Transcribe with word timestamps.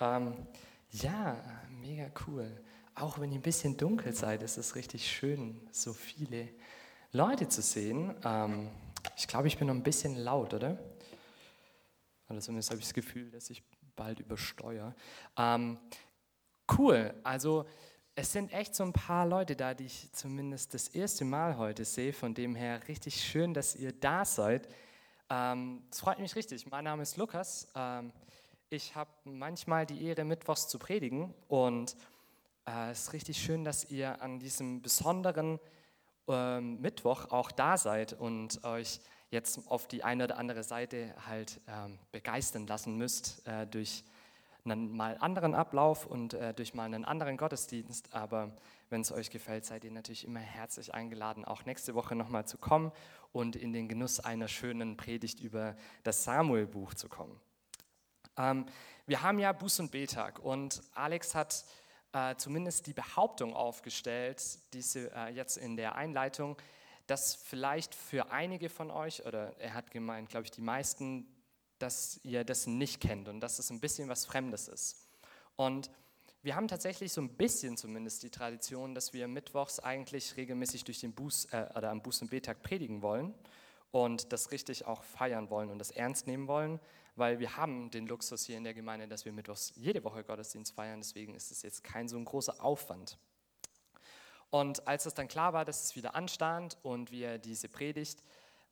Ähm, 0.00 0.34
ja, 0.90 1.36
mega 1.70 2.10
cool. 2.26 2.50
Auch 2.94 3.18
wenn 3.18 3.30
ihr 3.30 3.38
ein 3.38 3.42
bisschen 3.42 3.76
dunkel 3.76 4.12
seid, 4.14 4.42
ist 4.42 4.56
es 4.56 4.74
richtig 4.74 5.10
schön, 5.10 5.60
so 5.70 5.92
viele 5.92 6.48
Leute 7.12 7.48
zu 7.48 7.62
sehen. 7.62 8.14
Ähm, 8.24 8.70
ich 9.16 9.26
glaube, 9.26 9.48
ich 9.48 9.58
bin 9.58 9.68
noch 9.68 9.74
ein 9.74 9.82
bisschen 9.82 10.16
laut, 10.16 10.54
oder? 10.54 10.78
Oder 12.28 12.40
zumindest 12.40 12.70
habe 12.70 12.80
ich 12.80 12.86
das 12.86 12.94
Gefühl, 12.94 13.30
dass 13.30 13.50
ich 13.50 13.62
bald 13.94 14.20
übersteuere. 14.20 14.94
Ähm, 15.36 15.78
cool, 16.76 17.14
also 17.22 17.66
es 18.14 18.32
sind 18.32 18.52
echt 18.52 18.74
so 18.74 18.82
ein 18.82 18.92
paar 18.92 19.26
Leute 19.26 19.56
da, 19.56 19.74
die 19.74 19.84
ich 19.84 20.10
zumindest 20.12 20.72
das 20.72 20.88
erste 20.88 21.24
Mal 21.24 21.58
heute 21.58 21.84
sehe. 21.84 22.12
Von 22.12 22.34
dem 22.34 22.54
her 22.54 22.80
richtig 22.88 23.22
schön, 23.22 23.52
dass 23.52 23.76
ihr 23.76 23.92
da 23.92 24.24
seid. 24.24 24.68
Ähm, 25.28 25.82
es 25.90 26.00
freut 26.00 26.18
mich 26.18 26.34
richtig. 26.34 26.66
Mein 26.70 26.84
Name 26.84 27.02
ist 27.02 27.18
Lukas. 27.18 27.68
Ähm, 27.74 28.12
ich 28.70 28.94
habe 28.96 29.10
manchmal 29.24 29.86
die 29.86 30.04
Ehre, 30.04 30.24
mittwochs 30.24 30.68
zu 30.68 30.78
predigen. 30.78 31.32
Und 31.48 31.96
äh, 32.66 32.90
es 32.90 33.02
ist 33.02 33.12
richtig 33.12 33.38
schön, 33.38 33.64
dass 33.64 33.90
ihr 33.90 34.20
an 34.22 34.38
diesem 34.38 34.82
besonderen 34.82 35.60
ähm, 36.28 36.80
Mittwoch 36.80 37.30
auch 37.30 37.52
da 37.52 37.76
seid 37.76 38.12
und 38.12 38.64
euch 38.64 39.00
jetzt 39.30 39.68
auf 39.68 39.86
die 39.88 40.04
eine 40.04 40.24
oder 40.24 40.38
andere 40.38 40.62
Seite 40.62 41.14
halt 41.26 41.60
ähm, 41.68 41.98
begeistern 42.12 42.66
lassen 42.66 42.96
müsst 42.96 43.46
äh, 43.46 43.66
durch 43.66 44.04
einen 44.64 44.96
mal 44.96 45.16
anderen 45.20 45.54
Ablauf 45.54 46.06
und 46.06 46.34
äh, 46.34 46.52
durch 46.52 46.74
mal 46.74 46.84
einen 46.84 47.04
anderen 47.04 47.36
Gottesdienst. 47.36 48.12
Aber 48.14 48.56
wenn 48.90 49.00
es 49.00 49.12
euch 49.12 49.30
gefällt, 49.30 49.64
seid 49.64 49.84
ihr 49.84 49.92
natürlich 49.92 50.24
immer 50.24 50.40
herzlich 50.40 50.92
eingeladen, 50.92 51.44
auch 51.44 51.64
nächste 51.64 51.94
Woche 51.94 52.16
nochmal 52.16 52.46
zu 52.46 52.58
kommen 52.58 52.90
und 53.32 53.54
in 53.54 53.72
den 53.72 53.88
Genuss 53.88 54.18
einer 54.18 54.48
schönen 54.48 54.96
Predigt 54.96 55.38
über 55.38 55.76
das 56.02 56.24
Samuel-Buch 56.24 56.94
zu 56.94 57.08
kommen. 57.08 57.40
Ähm, 58.36 58.66
wir 59.06 59.22
haben 59.22 59.38
ja 59.38 59.52
Buß- 59.52 59.80
und 59.80 59.90
Betag 59.90 60.38
und 60.40 60.82
Alex 60.94 61.34
hat 61.34 61.64
äh, 62.12 62.34
zumindest 62.36 62.86
die 62.86 62.92
Behauptung 62.92 63.54
aufgestellt, 63.54 64.42
diese 64.72 65.12
äh, 65.14 65.28
jetzt 65.30 65.56
in 65.56 65.76
der 65.76 65.94
Einleitung, 65.94 66.56
dass 67.06 67.34
vielleicht 67.34 67.94
für 67.94 68.32
einige 68.32 68.68
von 68.68 68.90
euch, 68.90 69.24
oder 69.26 69.58
er 69.60 69.74
hat 69.74 69.90
gemeint, 69.90 70.28
glaube 70.28 70.44
ich, 70.44 70.50
die 70.50 70.60
meisten, 70.60 71.26
dass 71.78 72.18
ihr 72.24 72.44
das 72.44 72.66
nicht 72.66 73.00
kennt 73.00 73.28
und 73.28 73.40
dass 73.40 73.58
es 73.58 73.70
ein 73.70 73.80
bisschen 73.80 74.08
was 74.08 74.24
Fremdes 74.24 74.66
ist. 74.68 75.06
Und 75.56 75.90
wir 76.42 76.56
haben 76.56 76.68
tatsächlich 76.68 77.12
so 77.12 77.20
ein 77.20 77.36
bisschen 77.36 77.76
zumindest 77.76 78.22
die 78.22 78.30
Tradition, 78.30 78.94
dass 78.94 79.12
wir 79.12 79.28
mittwochs 79.28 79.80
eigentlich 79.80 80.36
regelmäßig 80.36 80.84
durch 80.84 81.00
den 81.00 81.12
Buß 81.12 81.46
äh, 81.46 81.68
oder 81.76 81.90
am 81.90 82.00
Buß- 82.00 82.22
und 82.22 82.30
Betag 82.30 82.62
predigen 82.62 83.02
wollen 83.02 83.34
und 83.90 84.32
das 84.32 84.50
richtig 84.52 84.86
auch 84.86 85.02
feiern 85.02 85.50
wollen 85.50 85.70
und 85.70 85.78
das 85.78 85.90
ernst 85.90 86.26
nehmen 86.26 86.48
wollen, 86.48 86.80
weil 87.16 87.38
wir 87.38 87.56
haben 87.56 87.90
den 87.90 88.06
Luxus 88.06 88.44
hier 88.44 88.56
in 88.56 88.64
der 88.64 88.74
Gemeinde, 88.74 89.08
dass 89.08 89.24
wir 89.24 89.32
mittwochs 89.32 89.72
jede 89.74 90.04
Woche 90.04 90.22
Gottesdienst 90.22 90.74
feiern. 90.74 91.00
Deswegen 91.00 91.34
ist 91.34 91.50
es 91.50 91.62
jetzt 91.62 91.82
kein 91.82 92.08
so 92.08 92.16
ein 92.16 92.24
großer 92.24 92.62
Aufwand. 92.62 93.18
Und 94.50 94.86
als 94.86 95.06
es 95.06 95.14
dann 95.14 95.26
klar 95.26 95.52
war, 95.52 95.64
dass 95.64 95.82
es 95.82 95.96
wieder 95.96 96.14
anstand 96.14 96.78
und 96.82 97.10
wir 97.10 97.38
diese 97.38 97.68
Predigt 97.68 98.22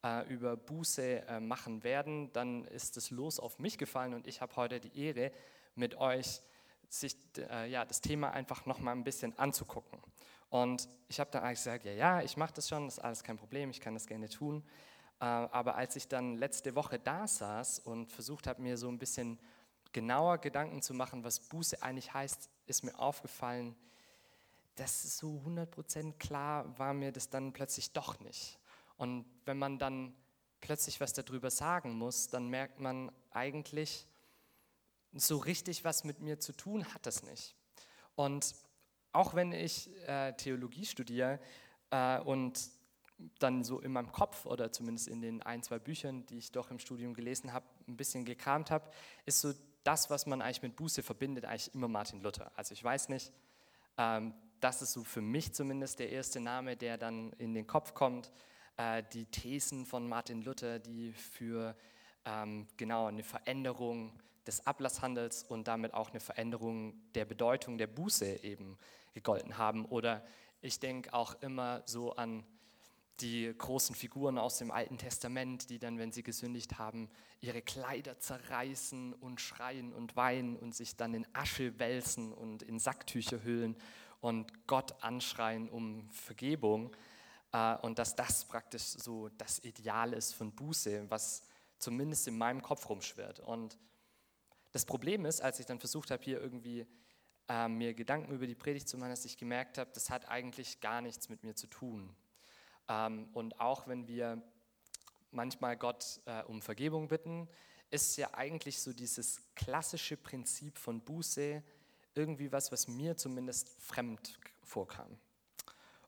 äh, 0.05 0.27
über 0.29 0.57
Buße 0.57 1.27
äh, 1.27 1.41
machen 1.41 1.83
werden, 1.83 2.33
dann 2.33 2.65
ist 2.67 2.97
das 2.97 3.11
Los 3.11 3.41
auf 3.41 3.59
mich 3.59 3.79
gefallen 3.79 4.15
und 4.15 4.27
ich 4.27 4.41
habe 4.41 4.55
heute 4.57 4.79
die 4.79 4.97
Ehre, 4.99 5.33
mit 5.75 5.97
euch 5.97 6.41
sich 6.89 7.17
äh, 7.51 7.69
ja, 7.69 7.85
das 7.85 8.01
Thema 8.01 8.31
einfach 8.31 8.67
nochmal 8.67 8.95
ein 8.95 9.03
bisschen 9.03 9.37
anzugucken. 9.39 9.99
Und 10.51 10.89
ich 11.09 11.19
habe 11.19 11.31
dann 11.33 11.43
eigentlich 11.43 11.59
gesagt, 11.59 11.85
ja, 11.85 11.93
ja, 11.93 12.23
ich 12.23 12.37
mache 12.37 12.53
das 12.55 12.69
schon, 12.69 12.85
das 12.85 12.99
ist 12.99 13.05
alles 13.05 13.25
kein 13.25 13.37
Problem, 13.37 13.71
ich 13.71 13.81
kann 13.81 13.95
das 13.95 14.07
gerne 14.07 14.29
tun. 14.29 14.63
Äh, 15.21 15.25
aber 15.25 15.77
als 15.77 15.97
ich 15.97 16.09
dann 16.09 16.37
letzte 16.37 16.75
Woche 16.75 16.99
da 16.99 17.27
saß 17.27 17.81
und 17.81 18.11
versucht 18.11 18.47
habe, 18.47 18.63
mir 18.63 18.77
so 18.77 18.89
ein 18.89 18.99
bisschen 18.99 19.39
genauer 19.93 20.39
Gedanken 20.39 20.83
zu 20.83 20.95
machen, 20.95 21.25
was 21.25 21.41
Buße 21.41 21.83
eigentlich 21.83 22.13
heißt, 22.13 22.51
ist 22.67 22.85
mir 22.85 22.99
aufgefallen, 22.99 23.77
dass 24.75 25.19
so 25.19 25.41
100% 25.47 26.15
klar 26.19 26.79
war 26.79 26.95
mir 26.95 27.13
das 27.13 27.31
dann 27.31 27.53
plötzlich 27.53 27.93
doch 27.93 28.19
nicht. 28.21 28.59
Und 28.97 29.25
wenn 29.45 29.59
man 29.59 29.79
dann 29.79 30.15
plötzlich 30.61 31.01
was 31.01 31.13
darüber 31.13 31.51
sagen 31.51 31.93
muss, 31.93 32.29
dann 32.29 32.49
merkt 32.49 32.81
man 32.81 33.13
eigentlich, 33.31 34.09
so 35.13 35.37
richtig 35.37 35.85
was 35.85 36.03
mit 36.03 36.21
mir 36.21 36.41
zu 36.41 36.53
tun 36.53 36.93
hat 36.93 37.07
das 37.07 37.23
nicht. 37.23 37.55
Und 38.17 38.55
auch 39.13 39.35
wenn 39.35 39.53
ich 39.53 39.89
äh, 40.09 40.33
Theologie 40.33 40.85
studiere 40.85 41.39
äh, 41.91 42.19
und 42.21 42.59
dann 43.39 43.65
so 43.65 43.81
in 43.81 43.93
meinem 43.93 44.13
Kopf 44.13 44.47
oder 44.47 44.73
zumindest 44.73 45.09
in 45.09 45.21
den 45.21 45.43
ein, 45.43 45.63
zwei 45.63 45.79
Büchern, 45.79 46.27
die 46.27 46.39
ich 46.39 46.53
doch 46.53 46.71
im 46.71 46.79
Studium 46.79 47.15
gelesen 47.15 47.53
habe, 47.53 47.67
ein 47.89 47.97
bisschen 47.97 48.25
gekramt 48.25 48.71
habe, 48.71 48.91
ist 49.27 49.41
so 49.41 49.53
das, 49.85 50.11
was 50.11 50.27
man 50.27 50.43
eigentlich 50.43 50.63
mit 50.63 50.77
Buße 50.77 51.03
verbindet, 51.03 51.45
eigentlich 51.45 51.75
immer 51.75 51.89
Martin 51.89 52.23
Luther. 52.23 52.51
Also 52.57 52.73
ich 52.73 52.83
weiß 52.83 53.09
nicht, 53.09 53.33
ähm, 53.99 54.35
das 54.61 54.83
ist 54.83 54.93
so 54.93 55.05
für 55.05 55.21
mich 55.21 55.53
zumindest 55.53 55.99
der 55.99 56.11
erste 56.11 56.41
Name, 56.41 56.77
der 56.77 56.97
dann 56.97 57.33
in 57.35 57.55
den 57.55 57.67
Kopf 57.67 57.95
kommt. 57.95 58.33
Äh, 58.77 59.03
die 59.13 59.27
Thesen 59.27 59.85
von 59.85 60.09
Martin 60.09 60.43
Luther, 60.43 60.79
die 60.79 61.13
für 61.13 61.77
ähm, 62.25 62.67
genau 62.77 63.07
eine 63.07 63.23
Veränderung 63.23 64.19
des 64.47 64.67
Ablasshandels 64.67 65.43
und 65.45 65.69
damit 65.69 65.95
auch 65.95 66.11
eine 66.11 66.21
Veränderung 66.21 66.95
der 67.15 67.25
Bedeutung 67.25 67.79
der 67.79 67.87
Buße 67.87 68.43
eben 68.43 68.79
gegolten 69.13 69.59
haben. 69.59 69.85
Oder 69.87 70.25
ich 70.61 70.81
denke 70.81 71.13
auch 71.13 71.41
immer 71.43 71.83
so 71.87 72.17
an 72.17 72.45
die 73.21 73.53
großen 73.57 73.95
Figuren 73.95 74.39
aus 74.39 74.59
dem 74.59 74.71
Alten 74.71 74.99
Testament, 74.99 75.71
die 75.71 75.79
dann, 75.79 75.99
wenn 75.99 76.13
sie 76.13 76.23
gesündigt 76.23 76.79
haben, 76.79 77.09
ihre 77.41 77.63
Kleider 77.63 78.19
zerreißen 78.19 79.13
und 79.15 79.41
schreien 79.41 79.93
und 79.93 80.17
weinen 80.17 80.57
und 80.57 80.75
sich 80.75 80.97
dann 80.97 81.15
in 81.15 81.27
Asche 81.33 81.79
wälzen 81.79 82.33
und 82.33 82.63
in 82.63 82.79
Sacktücher 82.79 83.43
hüllen 83.43 83.77
und 84.21 84.67
Gott 84.67 85.03
anschreien 85.03 85.69
um 85.69 86.09
Vergebung 86.11 86.95
äh, 87.53 87.77
und 87.77 87.99
dass 87.99 88.17
das 88.17 88.47
praktisch 88.47 88.83
so 88.83 89.29
das 89.39 89.59
Ideal 89.61 90.13
ist 90.13 90.35
von 90.35 90.53
Buße, 90.53 91.09
was 91.11 91.43
zumindest 91.79 92.27
in 92.27 92.37
meinem 92.37 92.63
Kopf 92.63 92.89
rumschwirrt. 92.89 93.41
Und 93.41 93.79
das 94.73 94.85
Problem 94.85 95.25
ist, 95.25 95.41
als 95.41 95.61
ich 95.61 95.67
dann 95.67 95.79
versucht 95.79 96.11
habe, 96.11 96.23
hier 96.23 96.41
irgendwie 96.41 96.87
äh, 97.49 97.69
mir 97.69 97.95
Gedanken 97.95 98.33
über 98.33 98.47
die 98.47 98.55
Predigt 98.55 98.89
zu 98.89 98.99
machen, 98.99 99.11
dass 99.11 99.25
ich 99.25 99.37
gemerkt 99.37 99.79
habe, 99.79 99.91
das 99.95 100.11
hat 100.11 100.29
eigentlich 100.29 100.81
gar 100.81 101.01
nichts 101.01 101.29
mit 101.29 101.45
mir 101.45 101.55
zu 101.55 101.69
tun. 101.69 102.15
Ähm, 102.89 103.29
und 103.33 103.61
auch 103.61 103.87
wenn 103.87 104.07
wir 104.07 104.43
manchmal 105.31 105.77
Gott 105.77 106.21
äh, 106.27 106.43
um 106.45 106.63
Vergebung 106.63 107.09
bitten, 107.09 107.49
ist 107.91 108.17
ja 108.17 108.35
eigentlich 108.35 108.81
so 108.81 108.93
dieses 108.93 109.41
klassische 109.55 110.17
Prinzip 110.17 110.79
von 110.79 111.01
Buße, 111.01 111.63
irgendwie 112.15 112.53
was, 112.53 112.73
was 112.73 112.89
mir 112.89 113.17
zumindest 113.17 113.69
fremd 113.81 114.39
vorkam. 114.63 115.19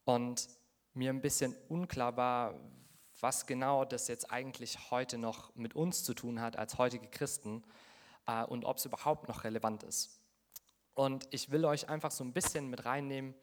Und 0.04 0.48
mir 0.94 1.10
ein 1.10 1.20
bisschen 1.20 1.54
unklar 1.68 2.16
war, 2.16 2.54
was 3.20 3.46
genau 3.46 3.84
das 3.84 4.08
jetzt 4.08 4.30
eigentlich 4.30 4.90
heute 4.90 5.18
noch 5.18 5.54
mit 5.54 5.74
uns 5.74 6.04
zu 6.04 6.14
tun 6.14 6.40
hat 6.40 6.56
als 6.56 6.78
heutige 6.78 7.08
Christen 7.08 7.64
äh, 8.26 8.44
und 8.44 8.64
ob 8.64 8.78
es 8.78 8.84
überhaupt 8.84 9.28
noch 9.28 9.44
relevant 9.44 9.82
ist. 9.82 10.20
Und 10.94 11.26
ich 11.30 11.50
will 11.50 11.64
euch 11.64 11.88
einfach 11.88 12.10
so 12.10 12.24
ein 12.24 12.32
bisschen 12.32 12.68
mit 12.68 12.84
reinnehmen 12.84 13.34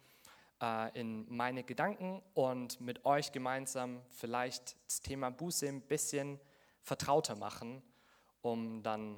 äh, 0.63 0.97
in 0.97 1.25
meine 1.29 1.63
Gedanken 1.63 2.21
und 2.33 2.79
mit 2.79 3.05
euch 3.05 3.33
gemeinsam 3.33 4.01
vielleicht 4.11 4.77
das 4.87 5.01
Thema 5.01 5.29
Buße 5.29 5.67
ein 5.67 5.81
bisschen 5.81 6.39
vertrauter 6.81 7.35
machen, 7.35 7.83
um 8.41 8.81
dann 8.81 9.17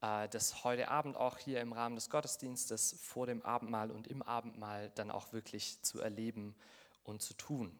äh, 0.00 0.28
das 0.28 0.62
heute 0.62 0.88
Abend 0.88 1.16
auch 1.16 1.38
hier 1.38 1.60
im 1.60 1.72
Rahmen 1.72 1.96
des 1.96 2.10
Gottesdienstes 2.10 2.96
vor 3.00 3.26
dem 3.26 3.42
Abendmahl 3.42 3.90
und 3.90 4.06
im 4.06 4.22
Abendmahl 4.22 4.90
dann 4.90 5.10
auch 5.10 5.32
wirklich 5.32 5.82
zu 5.82 6.00
erleben 6.00 6.54
und 7.02 7.22
zu 7.22 7.34
tun. 7.34 7.76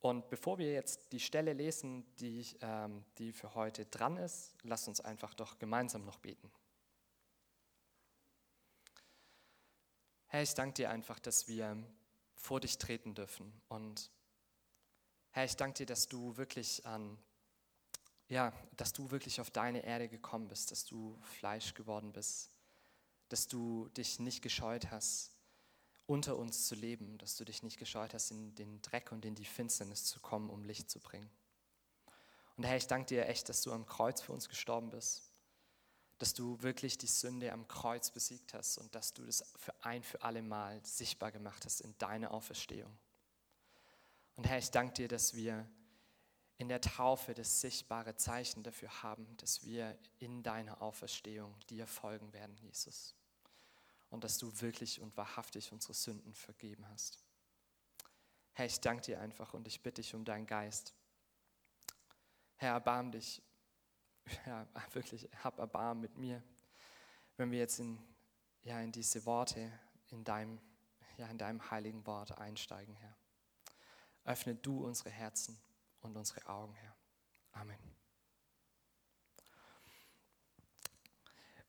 Und 0.00 0.28
bevor 0.30 0.58
wir 0.58 0.72
jetzt 0.72 1.12
die 1.12 1.20
Stelle 1.20 1.52
lesen, 1.52 2.04
die, 2.16 2.46
ähm, 2.62 3.04
die 3.18 3.32
für 3.32 3.54
heute 3.54 3.84
dran 3.86 4.16
ist, 4.16 4.56
lasst 4.62 4.88
uns 4.88 5.00
einfach 5.00 5.34
doch 5.34 5.58
gemeinsam 5.58 6.04
noch 6.04 6.18
beten. 6.18 6.50
Herr, 10.32 10.42
ich 10.42 10.54
danke 10.54 10.74
dir 10.74 10.90
einfach, 10.90 11.18
dass 11.18 11.48
wir 11.48 11.76
vor 12.36 12.60
dich 12.60 12.78
treten 12.78 13.14
dürfen. 13.14 13.52
Und 13.68 14.10
Herr, 15.30 15.44
ich 15.44 15.56
danke 15.56 15.78
dir, 15.78 15.86
dass 15.86 16.06
du 16.06 16.36
wirklich 16.36 16.86
an 16.86 17.18
ja, 18.28 18.52
dass 18.76 18.92
du 18.92 19.10
wirklich 19.10 19.40
auf 19.40 19.50
deine 19.50 19.84
Erde 19.84 20.08
gekommen 20.08 20.46
bist, 20.46 20.70
dass 20.70 20.84
du 20.84 21.18
Fleisch 21.20 21.74
geworden 21.74 22.12
bist, 22.12 22.48
dass 23.28 23.48
du 23.48 23.88
dich 23.88 24.20
nicht 24.20 24.40
gescheut 24.40 24.92
hast, 24.92 25.32
unter 26.06 26.36
uns 26.36 26.68
zu 26.68 26.76
leben, 26.76 27.18
dass 27.18 27.36
du 27.36 27.44
dich 27.44 27.64
nicht 27.64 27.78
gescheut 27.78 28.14
hast, 28.14 28.30
in 28.30 28.54
den 28.54 28.80
Dreck 28.82 29.10
und 29.10 29.24
in 29.24 29.34
die 29.34 29.44
Finsternis 29.44 30.04
zu 30.04 30.20
kommen, 30.20 30.48
um 30.48 30.62
Licht 30.62 30.88
zu 30.90 31.00
bringen. 31.00 31.28
Und 32.56 32.64
Herr, 32.64 32.76
ich 32.76 32.86
danke 32.86 33.06
dir 33.06 33.26
echt, 33.26 33.48
dass 33.48 33.62
du 33.62 33.72
am 33.72 33.84
Kreuz 33.84 34.20
für 34.20 34.32
uns 34.32 34.48
gestorben 34.48 34.90
bist, 34.90 35.29
dass 36.20 36.34
du 36.34 36.62
wirklich 36.62 36.98
die 36.98 37.06
Sünde 37.06 37.50
am 37.50 37.66
Kreuz 37.66 38.10
besiegt 38.10 38.52
hast 38.52 38.76
und 38.76 38.94
dass 38.94 39.14
du 39.14 39.24
das 39.24 39.42
für 39.56 39.74
ein 39.82 40.02
für 40.02 40.20
alle 40.22 40.42
Mal 40.42 40.84
sichtbar 40.84 41.32
gemacht 41.32 41.64
hast 41.64 41.80
in 41.80 41.96
deiner 41.96 42.32
Auferstehung. 42.32 42.94
Und 44.36 44.46
Herr, 44.46 44.58
ich 44.58 44.70
danke 44.70 44.92
dir, 44.92 45.08
dass 45.08 45.34
wir 45.34 45.66
in 46.58 46.68
der 46.68 46.82
Taufe 46.82 47.32
das 47.32 47.62
sichtbare 47.62 48.16
Zeichen 48.16 48.62
dafür 48.62 49.02
haben, 49.02 49.34
dass 49.38 49.64
wir 49.64 49.98
in 50.18 50.42
deiner 50.42 50.82
Auferstehung 50.82 51.58
dir 51.70 51.86
folgen 51.86 52.34
werden, 52.34 52.54
Jesus. 52.58 53.14
Und 54.10 54.22
dass 54.22 54.36
du 54.36 54.60
wirklich 54.60 55.00
und 55.00 55.16
wahrhaftig 55.16 55.72
unsere 55.72 55.94
Sünden 55.94 56.34
vergeben 56.34 56.86
hast. 56.90 57.18
Herr, 58.52 58.66
ich 58.66 58.78
danke 58.78 59.04
dir 59.04 59.20
einfach 59.22 59.54
und 59.54 59.66
ich 59.66 59.80
bitte 59.80 60.02
dich 60.02 60.14
um 60.14 60.26
deinen 60.26 60.46
Geist. 60.46 60.92
Herr, 62.56 62.74
erbarm 62.74 63.10
dich. 63.10 63.42
Herr, 64.44 64.66
wirklich, 64.92 65.28
hab 65.42 65.58
Erbarm 65.58 66.00
mit 66.00 66.16
mir, 66.16 66.42
wenn 67.36 67.50
wir 67.50 67.58
jetzt 67.58 67.78
in, 67.78 67.98
ja, 68.62 68.80
in 68.80 68.92
diese 68.92 69.24
Worte 69.26 69.70
in 70.10 70.24
deinem, 70.24 70.60
ja, 71.16 71.26
in 71.28 71.38
deinem 71.38 71.70
heiligen 71.70 72.06
Wort 72.06 72.36
einsteigen, 72.38 72.94
Herr. 72.96 73.16
Öffne 74.24 74.54
du 74.54 74.84
unsere 74.84 75.10
Herzen 75.10 75.58
und 76.00 76.16
unsere 76.16 76.46
Augen, 76.46 76.74
Herr. 76.74 76.94
Amen. 77.52 77.78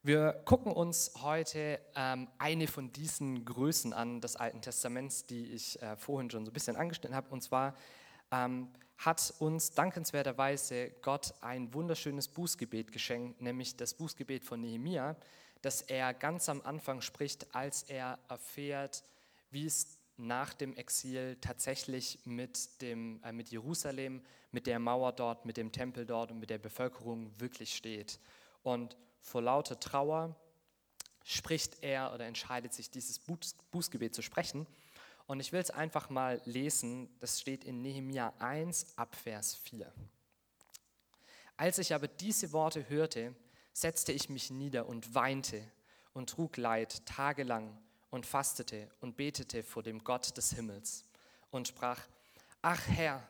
Wir 0.04 0.34
gucken 0.46 0.72
uns 0.72 1.12
heute 1.22 1.80
ähm, 1.96 2.28
eine 2.40 2.68
von 2.68 2.92
diesen 2.92 3.46
Größen 3.46 3.94
an 3.94 4.20
des 4.20 4.36
Alten 4.36 4.62
Testaments, 4.62 5.26
die 5.28 5.54
ich 5.54 5.80
äh, 5.82 5.96
vorhin 5.96 6.32
schon 6.32 6.44
so 6.44 6.50
ein 6.50 6.54
bisschen 6.54 6.76
angeschnitten 6.76 7.16
habe. 7.16 7.30
Und 7.30 7.42
zwar 7.42 7.76
ähm, 8.32 8.70
hat 8.98 9.34
uns 9.40 9.72
dankenswerterweise 9.72 10.92
Gott 11.02 11.34
ein 11.42 11.74
wunderschönes 11.74 12.28
Bußgebet 12.28 12.92
geschenkt, 12.92 13.42
nämlich 13.42 13.76
das 13.76 13.94
Bußgebet 13.94 14.44
von 14.44 14.62
Nehemia, 14.62 15.16
das 15.62 15.82
er 15.82 16.14
ganz 16.14 16.50
am 16.50 16.62
Anfang 16.62 17.02
spricht, 17.02 17.54
als 17.56 17.84
er 17.84 18.20
erfährt, 18.30 19.04
wie 19.50 19.66
es 19.66 20.00
nach 20.18 20.54
dem 20.54 20.76
Exil 20.76 21.38
tatsächlich 21.42 22.20
mit, 22.26 22.82
dem, 22.82 23.22
äh, 23.24 23.32
mit 23.32 23.50
Jerusalem, 23.50 24.22
mit 24.52 24.68
der 24.68 24.80
Mauer 24.80 25.14
dort, 25.14 25.46
mit 25.46 25.58
dem 25.58 25.72
Tempel 25.72 26.06
dort 26.06 26.32
und 26.32 26.40
mit 26.40 26.50
der 26.50 26.60
Bevölkerung 26.60 27.32
wirklich 27.40 27.76
steht. 27.76 28.20
Und 28.64 28.98
vor 29.22 29.42
lauter 29.42 29.80
Trauer 29.80 30.36
spricht 31.24 31.84
er 31.84 32.14
oder 32.14 32.26
entscheidet 32.26 32.74
sich, 32.74 32.90
dieses 32.90 33.20
Buß, 33.20 33.56
Bußgebet 33.72 34.14
zu 34.14 34.22
sprechen. 34.22 34.68
Und 35.32 35.40
ich 35.40 35.54
will 35.54 35.62
es 35.62 35.72
einfach 35.72 36.10
mal 36.10 36.42
lesen, 36.44 37.08
das 37.22 37.40
steht 37.40 37.64
in 37.64 37.82
Nehemia 37.82 38.34
1 38.40 38.98
ab 38.98 39.16
Vers 39.16 39.56
4. 39.56 39.90
Als 41.56 41.78
ich 41.78 41.94
aber 41.94 42.10
diese 42.10 42.52
Worte 42.52 42.90
hörte, 42.90 43.34
setzte 43.72 44.12
ich 44.12 44.28
mich 44.28 44.52
nieder 44.52 44.90
und 44.90 45.16
weinte 45.16 45.64
und 46.12 46.32
trug 46.32 46.58
Leid 46.58 47.06
tagelang 47.06 47.82
und 48.10 48.26
fastete 48.26 48.92
und 49.00 49.16
betete 49.16 49.64
vor 49.64 49.84
dem 49.84 50.04
Gott 50.04 50.36
des 50.36 50.52
Himmels 50.52 51.06
und 51.50 51.70
sprach, 51.70 52.02
ach 52.62 52.86
Herr, 52.90 53.26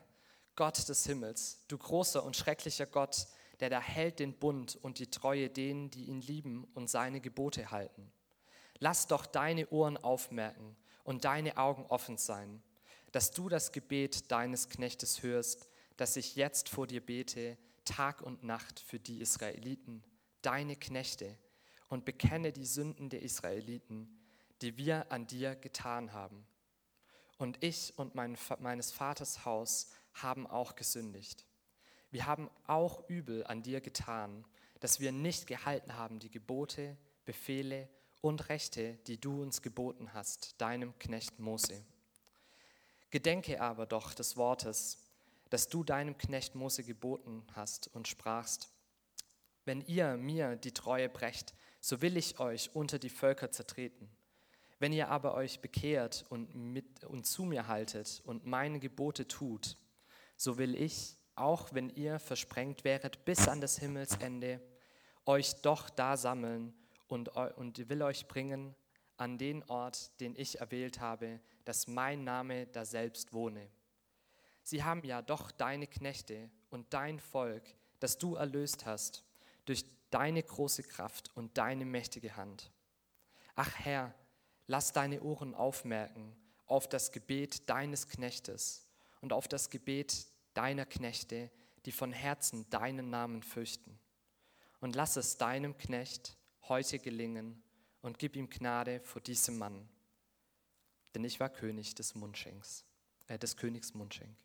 Gott 0.56 0.88
des 0.88 1.06
Himmels, 1.06 1.60
du 1.68 1.78
großer 1.78 2.24
und 2.24 2.36
schrecklicher 2.36 2.86
Gott, 2.86 3.28
der 3.60 3.70
da 3.70 3.80
hält 3.80 4.18
den 4.18 4.36
Bund 4.36 4.74
und 4.74 4.98
die 4.98 5.12
Treue 5.12 5.50
denen, 5.50 5.88
die 5.90 6.06
ihn 6.06 6.20
lieben 6.20 6.64
und 6.74 6.90
seine 6.90 7.20
Gebote 7.20 7.70
halten. 7.70 8.10
Lass 8.80 9.06
doch 9.06 9.24
deine 9.24 9.68
Ohren 9.68 9.96
aufmerken 9.96 10.76
und 11.04 11.24
deine 11.24 11.56
Augen 11.56 11.86
offen 11.86 12.18
sein, 12.18 12.62
dass 13.12 13.30
du 13.30 13.48
das 13.48 13.72
Gebet 13.72 14.30
deines 14.30 14.68
Knechtes 14.68 15.22
hörst, 15.22 15.68
das 15.96 16.16
ich 16.16 16.36
jetzt 16.36 16.68
vor 16.68 16.86
dir 16.86 17.04
bete, 17.04 17.58
Tag 17.84 18.22
und 18.22 18.42
Nacht 18.42 18.80
für 18.80 18.98
die 18.98 19.20
Israeliten, 19.20 20.04
deine 20.40 20.76
Knechte, 20.76 21.38
und 21.88 22.06
bekenne 22.06 22.52
die 22.52 22.64
Sünden 22.64 23.10
der 23.10 23.20
Israeliten, 23.20 24.18
die 24.62 24.78
wir 24.78 25.12
an 25.12 25.26
dir 25.26 25.54
getan 25.54 26.14
haben. 26.14 26.46
Und 27.36 27.62
ich 27.62 27.92
und 27.98 28.14
mein, 28.14 28.38
meines 28.60 28.92
Vaters 28.92 29.44
Haus 29.44 29.90
haben 30.14 30.46
auch 30.46 30.74
gesündigt. 30.74 31.44
Wir 32.10 32.26
haben 32.26 32.50
auch 32.66 33.08
übel 33.10 33.44
an 33.44 33.62
dir 33.62 33.82
getan, 33.82 34.46
dass 34.80 35.00
wir 35.00 35.12
nicht 35.12 35.46
gehalten 35.46 35.96
haben 35.96 36.18
die 36.18 36.30
Gebote, 36.30 36.96
Befehle 37.24 37.90
und 38.22 38.48
Rechte, 38.48 38.94
die 39.08 39.20
du 39.20 39.42
uns 39.42 39.60
geboten 39.60 40.14
hast, 40.14 40.54
deinem 40.60 40.98
Knecht 40.98 41.38
Mose. 41.38 41.84
Gedenke 43.10 43.60
aber 43.60 43.84
doch 43.84 44.14
des 44.14 44.36
Wortes, 44.36 44.98
das 45.50 45.68
du 45.68 45.84
deinem 45.84 46.16
Knecht 46.16 46.54
Mose 46.54 46.84
geboten 46.84 47.44
hast 47.54 47.88
und 47.88 48.08
sprachst, 48.08 48.70
wenn 49.64 49.82
ihr 49.82 50.16
mir 50.16 50.56
die 50.56 50.72
Treue 50.72 51.08
brecht, 51.08 51.52
so 51.80 52.00
will 52.00 52.16
ich 52.16 52.38
euch 52.38 52.74
unter 52.74 52.98
die 52.98 53.10
Völker 53.10 53.50
zertreten. 53.50 54.08
Wenn 54.78 54.92
ihr 54.92 55.08
aber 55.08 55.34
euch 55.34 55.60
bekehrt 55.60 56.24
und, 56.30 56.54
mit, 56.54 57.04
und 57.04 57.26
zu 57.26 57.44
mir 57.44 57.66
haltet 57.66 58.22
und 58.24 58.46
meine 58.46 58.78
Gebote 58.78 59.28
tut, 59.28 59.76
so 60.36 60.58
will 60.58 60.74
ich, 60.76 61.16
auch 61.34 61.72
wenn 61.72 61.90
ihr 61.90 62.20
versprengt 62.20 62.84
wäret 62.84 63.24
bis 63.24 63.48
an 63.48 63.60
das 63.60 63.78
Himmelsende, 63.78 64.60
euch 65.26 65.54
doch 65.62 65.90
da 65.90 66.16
sammeln 66.16 66.72
und, 67.12 67.28
und 67.28 67.88
will 67.88 68.02
euch 68.02 68.26
bringen 68.26 68.74
an 69.16 69.38
den 69.38 69.62
Ort, 69.64 70.18
den 70.20 70.34
ich 70.36 70.60
erwählt 70.60 71.00
habe, 71.00 71.40
dass 71.64 71.86
mein 71.86 72.24
Name 72.24 72.66
da 72.66 72.84
selbst 72.84 73.32
wohne. 73.32 73.70
Sie 74.62 74.82
haben 74.82 75.04
ja 75.04 75.22
doch 75.22 75.50
deine 75.50 75.86
Knechte 75.86 76.50
und 76.70 76.92
dein 76.92 77.20
Volk, 77.20 77.62
das 78.00 78.18
du 78.18 78.34
erlöst 78.34 78.86
hast, 78.86 79.24
durch 79.64 79.84
deine 80.10 80.42
große 80.42 80.82
Kraft 80.82 81.30
und 81.36 81.56
deine 81.56 81.84
mächtige 81.84 82.36
Hand. 82.36 82.72
Ach 83.54 83.74
Herr, 83.78 84.14
Lass 84.66 84.92
deine 84.92 85.20
Ohren 85.22 85.54
aufmerken 85.54 86.36
auf 86.66 86.88
das 86.88 87.12
Gebet 87.12 87.68
deines 87.68 88.08
Knechtes 88.08 88.86
und 89.20 89.32
auf 89.32 89.48
das 89.48 89.68
Gebet 89.70 90.26
deiner 90.54 90.86
Knechte, 90.86 91.50
die 91.84 91.92
von 91.92 92.12
Herzen 92.12 92.68
deinen 92.70 93.10
Namen 93.10 93.42
fürchten. 93.42 93.98
Und 94.80 94.96
lass 94.96 95.16
es 95.16 95.36
deinem 95.36 95.76
Knecht 95.76 96.36
heute 96.68 96.98
gelingen 96.98 97.62
und 98.02 98.18
gib 98.18 98.36
ihm 98.36 98.48
Gnade 98.48 99.00
vor 99.00 99.20
diesem 99.20 99.58
Mann. 99.58 99.88
Denn 101.14 101.24
ich 101.24 101.40
war 101.40 101.50
König 101.50 101.94
des 101.94 102.14
Mundschenks, 102.14 102.84
äh, 103.26 103.38
des 103.38 103.56
Königs 103.56 103.94
Mundschenk. 103.94 104.36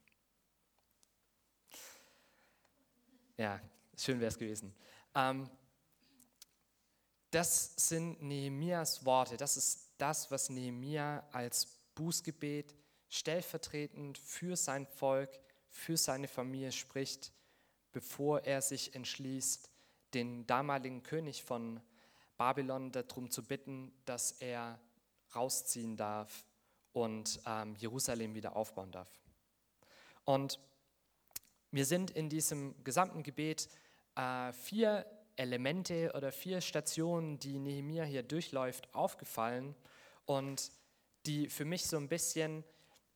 Ja, 3.37 3.61
schön 3.97 4.19
wäre 4.19 4.29
es 4.29 4.37
gewesen. 4.37 4.75
Ähm, 5.13 5.49
das 7.31 7.73
sind 7.75 8.21
Nehemias 8.21 9.05
Worte. 9.05 9.37
Das 9.37 9.57
ist 9.57 9.91
das, 9.97 10.31
was 10.31 10.49
Nehemia 10.49 11.27
als 11.31 11.67
Bußgebet 11.95 12.75
stellvertretend 13.09 14.17
für 14.17 14.55
sein 14.55 14.85
Volk, 14.85 15.39
für 15.69 15.97
seine 15.97 16.27
Familie 16.27 16.71
spricht, 16.71 17.31
bevor 17.91 18.41
er 18.41 18.61
sich 18.61 18.95
entschließt, 18.95 19.69
den 20.13 20.47
damaligen 20.47 21.03
König 21.03 21.43
von 21.43 21.81
Babylon 22.38 22.92
darum 22.92 23.30
zu 23.30 23.44
bitten, 23.44 23.92
dass 24.06 24.31
er 24.34 24.80
rausziehen 25.36 25.98
darf 25.98 26.46
und 26.94 27.39
ähm, 27.46 27.75
Jerusalem 27.75 28.34
wieder 28.34 28.56
aufbauen 28.56 28.91
darf. 28.91 29.10
Und 30.24 30.60
wir 31.72 31.86
sind 31.86 32.12
in 32.12 32.29
diesem 32.29 32.75
gesamten 32.84 33.24
Gebet 33.24 33.70
äh, 34.15 34.51
vier 34.53 35.06
Elemente 35.36 36.12
oder 36.15 36.32
vier 36.32 36.62
Stationen, 36.62 37.39
die 37.39 37.60
Nehemia 37.60 38.03
hier 38.03 38.24
durchläuft, 38.24 38.94
aufgefallen 38.94 39.75
und 40.25 40.72
die 41.25 41.50
für 41.50 41.65
mich 41.65 41.88
so 41.88 41.98
ein 41.98 42.10
bisschen 42.10 42.63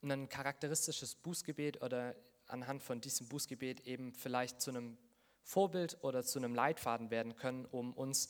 ein 0.04 0.30
charakteristisches 0.30 1.16
Bußgebet 1.16 1.82
oder 1.82 2.16
anhand 2.48 2.84
von 2.84 3.02
diesem 3.02 3.28
Bußgebet 3.28 3.88
eben 3.88 4.14
vielleicht 4.14 4.62
zu 4.62 4.72
einem 4.72 4.98
Vorbild 5.44 5.98
oder 6.04 6.24
zu 6.24 6.40
einem 6.40 6.54
Leitfaden 6.54 7.10
werden 7.10 7.36
können, 7.36 7.66
um 7.66 7.94
uns 7.94 8.30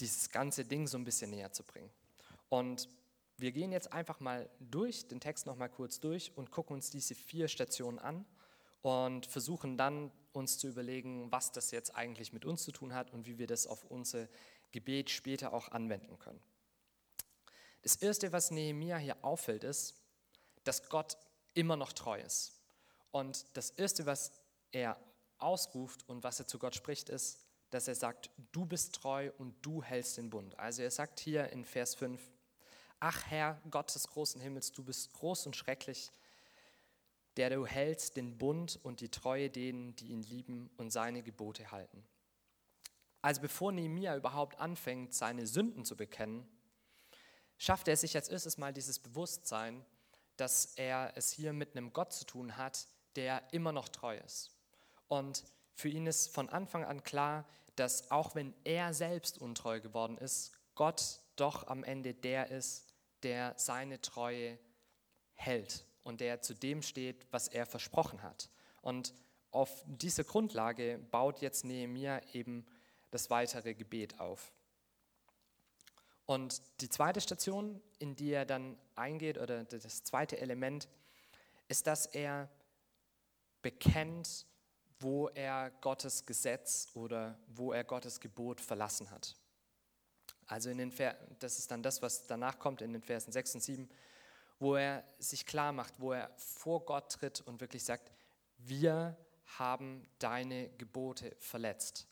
dieses 0.00 0.30
ganze 0.30 0.64
Ding 0.64 0.86
so 0.86 0.98
ein 0.98 1.04
bisschen 1.04 1.30
näher 1.30 1.52
zu 1.52 1.62
bringen. 1.64 1.90
Und 2.48 2.88
wir 3.36 3.52
gehen 3.52 3.72
jetzt 3.72 3.92
einfach 3.92 4.20
mal 4.20 4.48
durch, 4.58 5.06
den 5.06 5.20
Text 5.20 5.46
noch 5.46 5.56
mal 5.56 5.68
kurz 5.68 6.00
durch 6.00 6.32
und 6.36 6.50
gucken 6.50 6.74
uns 6.74 6.90
diese 6.90 7.14
vier 7.14 7.48
Stationen 7.48 7.98
an 7.98 8.24
und 8.82 9.26
versuchen 9.26 9.76
dann 9.76 10.10
uns 10.32 10.58
zu 10.58 10.68
überlegen, 10.68 11.30
was 11.30 11.52
das 11.52 11.70
jetzt 11.70 11.94
eigentlich 11.94 12.32
mit 12.32 12.44
uns 12.44 12.64
zu 12.64 12.72
tun 12.72 12.94
hat 12.94 13.12
und 13.12 13.26
wie 13.26 13.38
wir 13.38 13.46
das 13.46 13.66
auf 13.66 13.84
unser 13.84 14.28
Gebet 14.72 15.10
später 15.10 15.52
auch 15.52 15.68
anwenden 15.68 16.18
können. 16.18 16.40
Das 17.82 17.96
Erste, 17.96 18.32
was 18.32 18.50
Nehemia 18.50 18.96
hier 18.96 19.24
auffällt, 19.24 19.64
ist, 19.64 19.94
dass 20.64 20.88
Gott 20.88 21.16
immer 21.54 21.76
noch 21.76 21.92
treu 21.92 22.20
ist. 22.20 22.60
Und 23.10 23.46
das 23.54 23.70
Erste, 23.70 24.04
was 24.04 24.32
er 24.72 24.98
ausruft 25.38 26.08
und 26.08 26.22
was 26.24 26.40
er 26.40 26.46
zu 26.46 26.58
Gott 26.58 26.74
spricht, 26.74 27.08
ist, 27.08 27.47
dass 27.70 27.88
er 27.88 27.94
sagt, 27.94 28.30
du 28.52 28.64
bist 28.64 28.94
treu 28.94 29.30
und 29.38 29.54
du 29.62 29.82
hältst 29.82 30.16
den 30.16 30.30
Bund. 30.30 30.58
Also 30.58 30.82
er 30.82 30.90
sagt 30.90 31.20
hier 31.20 31.50
in 31.50 31.64
Vers 31.64 31.94
5, 31.94 32.20
ach 33.00 33.26
Herr, 33.26 33.60
Gott 33.70 33.94
des 33.94 34.08
großen 34.08 34.40
Himmels, 34.40 34.72
du 34.72 34.82
bist 34.82 35.12
groß 35.12 35.46
und 35.46 35.56
schrecklich, 35.56 36.10
der 37.36 37.50
du 37.50 37.66
hältst 37.66 38.16
den 38.16 38.36
Bund 38.36 38.78
und 38.82 39.00
die 39.00 39.10
Treue 39.10 39.50
denen, 39.50 39.94
die 39.96 40.08
ihn 40.08 40.22
lieben 40.22 40.70
und 40.76 40.90
seine 40.90 41.22
Gebote 41.22 41.70
halten. 41.70 42.04
Also 43.22 43.40
bevor 43.40 43.72
Nehemia 43.72 44.16
überhaupt 44.16 44.58
anfängt, 44.58 45.14
seine 45.14 45.46
Sünden 45.46 45.84
zu 45.84 45.96
bekennen, 45.96 46.48
schafft 47.58 47.88
er 47.88 47.96
sich 47.96 48.16
als 48.16 48.28
erstes 48.28 48.58
mal 48.58 48.72
dieses 48.72 48.98
Bewusstsein, 48.98 49.84
dass 50.36 50.74
er 50.76 51.12
es 51.16 51.30
hier 51.30 51.52
mit 51.52 51.76
einem 51.76 51.92
Gott 51.92 52.12
zu 52.12 52.24
tun 52.24 52.56
hat, 52.56 52.86
der 53.16 53.52
immer 53.52 53.72
noch 53.72 53.88
treu 53.88 54.16
ist. 54.18 54.52
Und 55.08 55.44
für 55.78 55.88
ihn 55.88 56.08
ist 56.08 56.34
von 56.34 56.48
Anfang 56.48 56.84
an 56.84 57.04
klar, 57.04 57.46
dass 57.76 58.10
auch 58.10 58.34
wenn 58.34 58.52
er 58.64 58.92
selbst 58.92 59.38
untreu 59.38 59.80
geworden 59.80 60.18
ist, 60.18 60.50
Gott 60.74 61.20
doch 61.36 61.68
am 61.68 61.84
Ende 61.84 62.14
der 62.14 62.50
ist, 62.50 62.92
der 63.22 63.54
seine 63.56 64.00
Treue 64.00 64.58
hält 65.34 65.86
und 66.02 66.20
der 66.20 66.42
zu 66.42 66.54
dem 66.54 66.82
steht, 66.82 67.28
was 67.30 67.46
er 67.46 67.64
versprochen 67.64 68.24
hat. 68.24 68.50
Und 68.82 69.14
auf 69.52 69.84
diese 69.86 70.24
Grundlage 70.24 70.98
baut 71.12 71.40
jetzt 71.42 71.64
Nehemia 71.64 72.22
eben 72.32 72.66
das 73.12 73.30
weitere 73.30 73.74
Gebet 73.74 74.18
auf. 74.18 74.52
Und 76.26 76.60
die 76.80 76.88
zweite 76.88 77.20
Station, 77.20 77.80
in 78.00 78.16
die 78.16 78.32
er 78.32 78.46
dann 78.46 78.76
eingeht, 78.96 79.38
oder 79.38 79.62
das 79.62 80.02
zweite 80.02 80.40
Element, 80.40 80.88
ist, 81.68 81.86
dass 81.86 82.04
er 82.04 82.50
bekennt, 83.62 84.44
wo 85.00 85.28
er 85.28 85.70
Gottes 85.80 86.26
Gesetz 86.26 86.88
oder 86.94 87.38
wo 87.48 87.72
er 87.72 87.84
Gottes 87.84 88.20
Gebot 88.20 88.60
verlassen 88.60 89.10
hat. 89.10 89.36
Also 90.46 90.70
in 90.70 90.78
den 90.78 90.90
Ver 90.90 91.16
das 91.38 91.58
ist 91.58 91.70
dann 91.70 91.82
das, 91.82 92.02
was 92.02 92.26
danach 92.26 92.58
kommt 92.58 92.82
in 92.82 92.92
den 92.92 93.02
Versen 93.02 93.32
6 93.32 93.56
und 93.56 93.60
7, 93.60 93.88
wo 94.58 94.76
er 94.76 95.04
sich 95.18 95.46
klar 95.46 95.72
macht, 95.72 96.00
wo 96.00 96.12
er 96.12 96.30
vor 96.36 96.84
Gott 96.84 97.12
tritt 97.12 97.40
und 97.42 97.60
wirklich 97.60 97.84
sagt, 97.84 98.10
wir 98.56 99.16
haben 99.58 100.08
deine 100.18 100.68
Gebote 100.70 101.36
verletzt. 101.38 102.06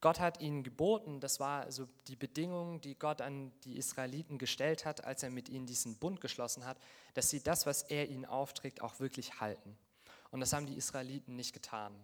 Gott 0.00 0.20
hat 0.20 0.40
ihnen 0.40 0.62
geboten, 0.62 1.20
das 1.20 1.40
war 1.40 1.62
also 1.62 1.88
die 2.06 2.16
Bedingung, 2.16 2.80
die 2.80 2.98
Gott 2.98 3.20
an 3.20 3.52
die 3.64 3.76
Israeliten 3.76 4.38
gestellt 4.38 4.84
hat, 4.84 5.04
als 5.04 5.22
er 5.22 5.30
mit 5.30 5.48
ihnen 5.48 5.66
diesen 5.66 5.96
Bund 5.96 6.20
geschlossen 6.20 6.66
hat, 6.66 6.78
dass 7.14 7.30
sie 7.30 7.42
das, 7.42 7.66
was 7.66 7.82
er 7.82 8.08
ihnen 8.08 8.26
aufträgt, 8.26 8.82
auch 8.82 9.00
wirklich 9.00 9.40
halten. 9.40 9.78
Und 10.36 10.40
das 10.40 10.52
haben 10.52 10.66
die 10.66 10.76
Israeliten 10.76 11.34
nicht 11.34 11.54
getan. 11.54 11.94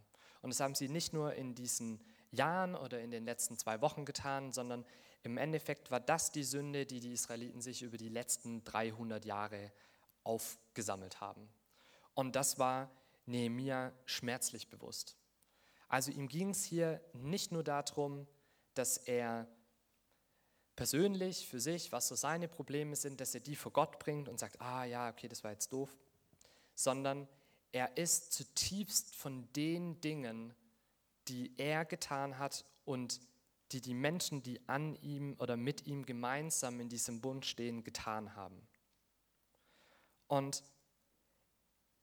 Und 0.41 0.49
das 0.49 0.61
haben 0.61 0.75
sie 0.75 0.89
nicht 0.89 1.13
nur 1.13 1.35
in 1.35 1.55
diesen 1.55 2.01
Jahren 2.31 2.75
oder 2.75 2.99
in 2.99 3.11
den 3.11 3.27
letzten 3.27 3.59
zwei 3.59 3.83
Wochen 3.83 4.07
getan, 4.07 4.53
sondern 4.53 4.87
im 5.23 5.37
Endeffekt 5.37 5.91
war 5.91 6.01
das 6.01 6.33
die 6.33 6.43
Sünde, 6.43 6.87
die 6.87 7.01
die 7.01 7.13
Israeliten 7.13 7.61
sich 7.61 7.83
über 7.83 7.99
die 7.99 8.09
letzten 8.09 8.65
300 8.65 9.27
Jahre 9.27 9.71
aufgesammelt 10.25 11.21
haben. 11.21 11.47
Und 12.15 12.35
das 12.35 12.59
war 12.59 12.91
Nehemia 13.27 13.93
schmerzlich 14.07 14.71
bewusst. 14.71 15.19
Also 15.89 16.11
ihm 16.11 16.27
ging 16.27 16.53
es 16.53 16.65
hier 16.65 17.03
nicht 17.13 17.53
nur 17.53 17.63
darum, 17.63 18.27
dass 18.73 18.97
er 18.97 19.47
persönlich 20.75 21.47
für 21.47 21.61
sich, 21.61 21.93
was 21.93 22.09
so 22.09 22.15
seine 22.15 22.49
Probleme 22.49 22.97
sind, 22.97 23.21
dass 23.21 23.35
er 23.35 23.41
die 23.41 23.57
vor 23.57 23.75
Gott 23.75 23.99
bringt 23.99 24.31
und 24.31 24.41
sagt, 24.41 24.59
ah 24.63 24.87
ja, 24.87 25.11
okay, 25.11 25.29
das 25.29 25.45
war 25.45 25.51
jetzt 25.51 25.71
doof, 25.71 25.95
sondern 26.75 27.29
er 27.73 27.97
ist 27.97 28.33
zutiefst 28.33 29.15
von 29.17 29.51
den 29.55 30.01
Dingen, 30.01 30.55
die 31.29 31.53
er 31.57 31.85
getan 31.85 32.39
hat 32.39 32.65
und 32.85 33.21
die 33.73 33.81
die 33.81 33.95
Menschen, 33.95 34.43
die 34.43 34.61
an 34.69 34.95
ihm 34.97 35.35
oder 35.39 35.57
mit 35.57 35.87
ihm 35.87 36.05
gemeinsam 36.05 36.79
in 36.81 36.91
diesem 36.91 37.23
Bund 37.23 37.47
stehen, 37.47 37.83
getan 37.83 38.37
haben. 38.37 38.69
Und 40.27 40.63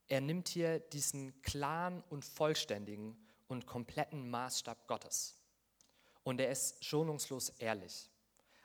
er 0.08 0.22
nimmt 0.22 0.48
hier 0.50 0.80
diesen 0.80 1.40
klaren 1.44 2.02
und 2.10 2.26
vollständigen 2.26 3.16
und 3.48 3.68
kompletten 3.68 4.30
Maßstab 4.30 4.88
Gottes. 4.88 5.38
Und 6.24 6.42
er 6.42 6.50
ist 6.50 6.84
schonungslos 6.84 7.50
ehrlich. 7.60 8.10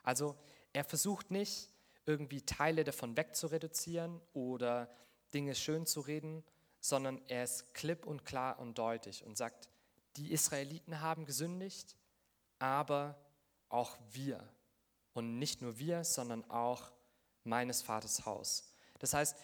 Also 0.02 0.36
er 0.72 0.84
versucht 0.84 1.30
nicht, 1.30 1.70
irgendwie 2.06 2.42
Teile 2.42 2.84
davon 2.84 3.16
wegzureduzieren 3.16 4.20
oder 4.32 4.90
Dinge 5.32 5.54
schön 5.54 5.86
zu 5.86 6.00
reden, 6.00 6.44
sondern 6.84 7.18
er 7.28 7.44
ist 7.44 7.72
klipp 7.72 8.04
und 8.04 8.26
klar 8.26 8.58
und 8.58 8.76
deutlich 8.76 9.24
und 9.24 9.38
sagt, 9.38 9.70
die 10.16 10.30
Israeliten 10.32 11.00
haben 11.00 11.24
gesündigt, 11.24 11.96
aber 12.58 13.18
auch 13.70 13.96
wir. 14.12 14.46
Und 15.14 15.38
nicht 15.38 15.62
nur 15.62 15.78
wir, 15.78 16.04
sondern 16.04 16.44
auch 16.50 16.92
meines 17.42 17.80
Vaters 17.80 18.26
Haus. 18.26 18.70
Das 18.98 19.14
heißt, 19.14 19.34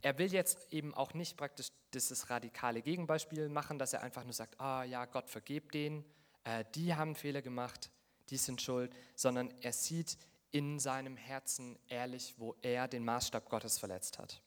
er 0.00 0.18
will 0.18 0.32
jetzt 0.32 0.72
eben 0.72 0.92
auch 0.92 1.14
nicht 1.14 1.36
praktisch 1.36 1.68
dieses 1.94 2.30
radikale 2.30 2.82
Gegenbeispiel 2.82 3.48
machen, 3.48 3.78
dass 3.78 3.92
er 3.92 4.02
einfach 4.02 4.24
nur 4.24 4.32
sagt, 4.32 4.60
ah 4.60 4.82
ja, 4.82 5.04
Gott 5.04 5.30
vergebt 5.30 5.74
denen, 5.74 6.04
äh, 6.42 6.64
die 6.74 6.96
haben 6.96 7.14
Fehler 7.14 7.42
gemacht, 7.42 7.92
die 8.28 8.36
sind 8.36 8.60
schuld, 8.60 8.92
sondern 9.14 9.54
er 9.60 9.72
sieht 9.72 10.18
in 10.50 10.80
seinem 10.80 11.16
Herzen 11.16 11.78
ehrlich, 11.86 12.34
wo 12.38 12.56
er 12.60 12.88
den 12.88 13.04
Maßstab 13.04 13.48
Gottes 13.48 13.78
verletzt 13.78 14.18
hat. 14.18 14.42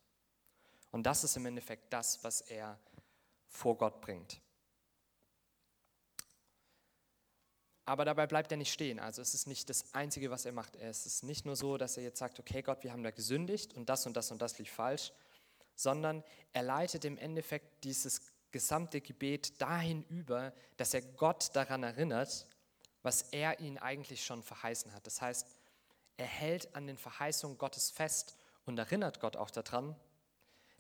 Und 0.95 1.03
das 1.03 1.25
ist 1.25 1.35
im 1.35 1.45
Endeffekt 1.45 1.91
das, 1.91 2.23
was 2.23 2.39
er 2.39 2.79
vor 3.49 3.77
Gott 3.77 3.99
bringt. 3.99 4.39
Aber 7.83 8.05
dabei 8.05 8.25
bleibt 8.27 8.49
er 8.51 8.57
nicht 8.57 8.71
stehen. 8.71 9.01
Also 9.01 9.21
es 9.21 9.33
ist 9.33 9.45
nicht 9.45 9.69
das 9.69 9.93
Einzige, 9.93 10.31
was 10.31 10.45
er 10.45 10.53
macht. 10.53 10.77
Es 10.77 11.05
ist 11.05 11.23
nicht 11.23 11.45
nur 11.45 11.57
so, 11.57 11.75
dass 11.75 11.97
er 11.97 12.03
jetzt 12.03 12.19
sagt, 12.19 12.39
okay 12.39 12.61
Gott, 12.61 12.85
wir 12.85 12.93
haben 12.93 13.03
da 13.03 13.11
gesündigt 13.11 13.73
und 13.73 13.89
das 13.89 14.05
und 14.05 14.15
das 14.15 14.31
und 14.31 14.41
das 14.41 14.57
lief 14.57 14.71
falsch, 14.71 15.11
sondern 15.75 16.23
er 16.53 16.63
leitet 16.63 17.03
im 17.03 17.17
Endeffekt 17.17 17.83
dieses 17.83 18.21
gesamte 18.51 19.01
Gebet 19.01 19.61
dahin 19.61 20.05
über, 20.05 20.53
dass 20.77 20.93
er 20.93 21.01
Gott 21.01 21.53
daran 21.57 21.83
erinnert, 21.83 22.47
was 23.01 23.23
er 23.33 23.59
ihn 23.59 23.77
eigentlich 23.79 24.23
schon 24.23 24.43
verheißen 24.43 24.93
hat. 24.93 25.05
Das 25.05 25.21
heißt, 25.21 25.45
er 26.15 26.25
hält 26.25 26.73
an 26.73 26.87
den 26.87 26.97
Verheißungen 26.97 27.57
Gottes 27.57 27.91
fest 27.91 28.37
und 28.63 28.77
erinnert 28.77 29.19
Gott 29.19 29.35
auch 29.35 29.51
daran, 29.51 29.97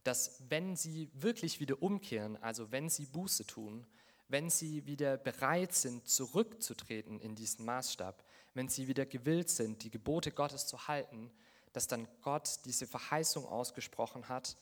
dass 0.05 0.43
wenn 0.49 0.75
sie 0.75 1.09
wirklich 1.13 1.59
wieder 1.59 1.81
umkehren, 1.81 2.37
also 2.37 2.71
wenn 2.71 2.89
sie 2.89 3.07
Buße 3.07 3.45
tun, 3.47 3.87
wenn 4.27 4.49
sie 4.51 4.85
wieder 4.85 5.17
bereit 5.17 5.73
sind, 5.73 6.07
zurückzutreten 6.07 7.19
in 7.19 7.35
diesen 7.35 7.65
Maßstab, 7.65 8.23
wenn 8.53 8.69
sie 8.69 8.87
wieder 8.87 9.05
gewillt 9.07 9.49
sind, 9.49 9.83
die 9.83 9.89
Gebote 9.89 10.31
Gottes 10.31 10.67
zu 10.67 10.87
halten, 10.87 11.31
dass 11.73 11.87
dann 11.87 12.07
Gott 12.21 12.59
diese 12.65 12.85
Verheißung 12.85 13.45
ausgesprochen 13.45 14.29
hat, 14.29 14.57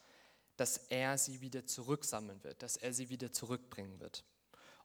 dass 0.55 0.77
er 0.77 1.17
sie 1.17 1.41
wieder 1.41 1.65
zurücksammeln 1.65 2.41
wird, 2.43 2.63
dass 2.63 2.77
er 2.77 2.93
sie 2.93 3.09
wieder 3.09 3.33
zurückbringen 3.33 3.99
wird. 3.99 4.23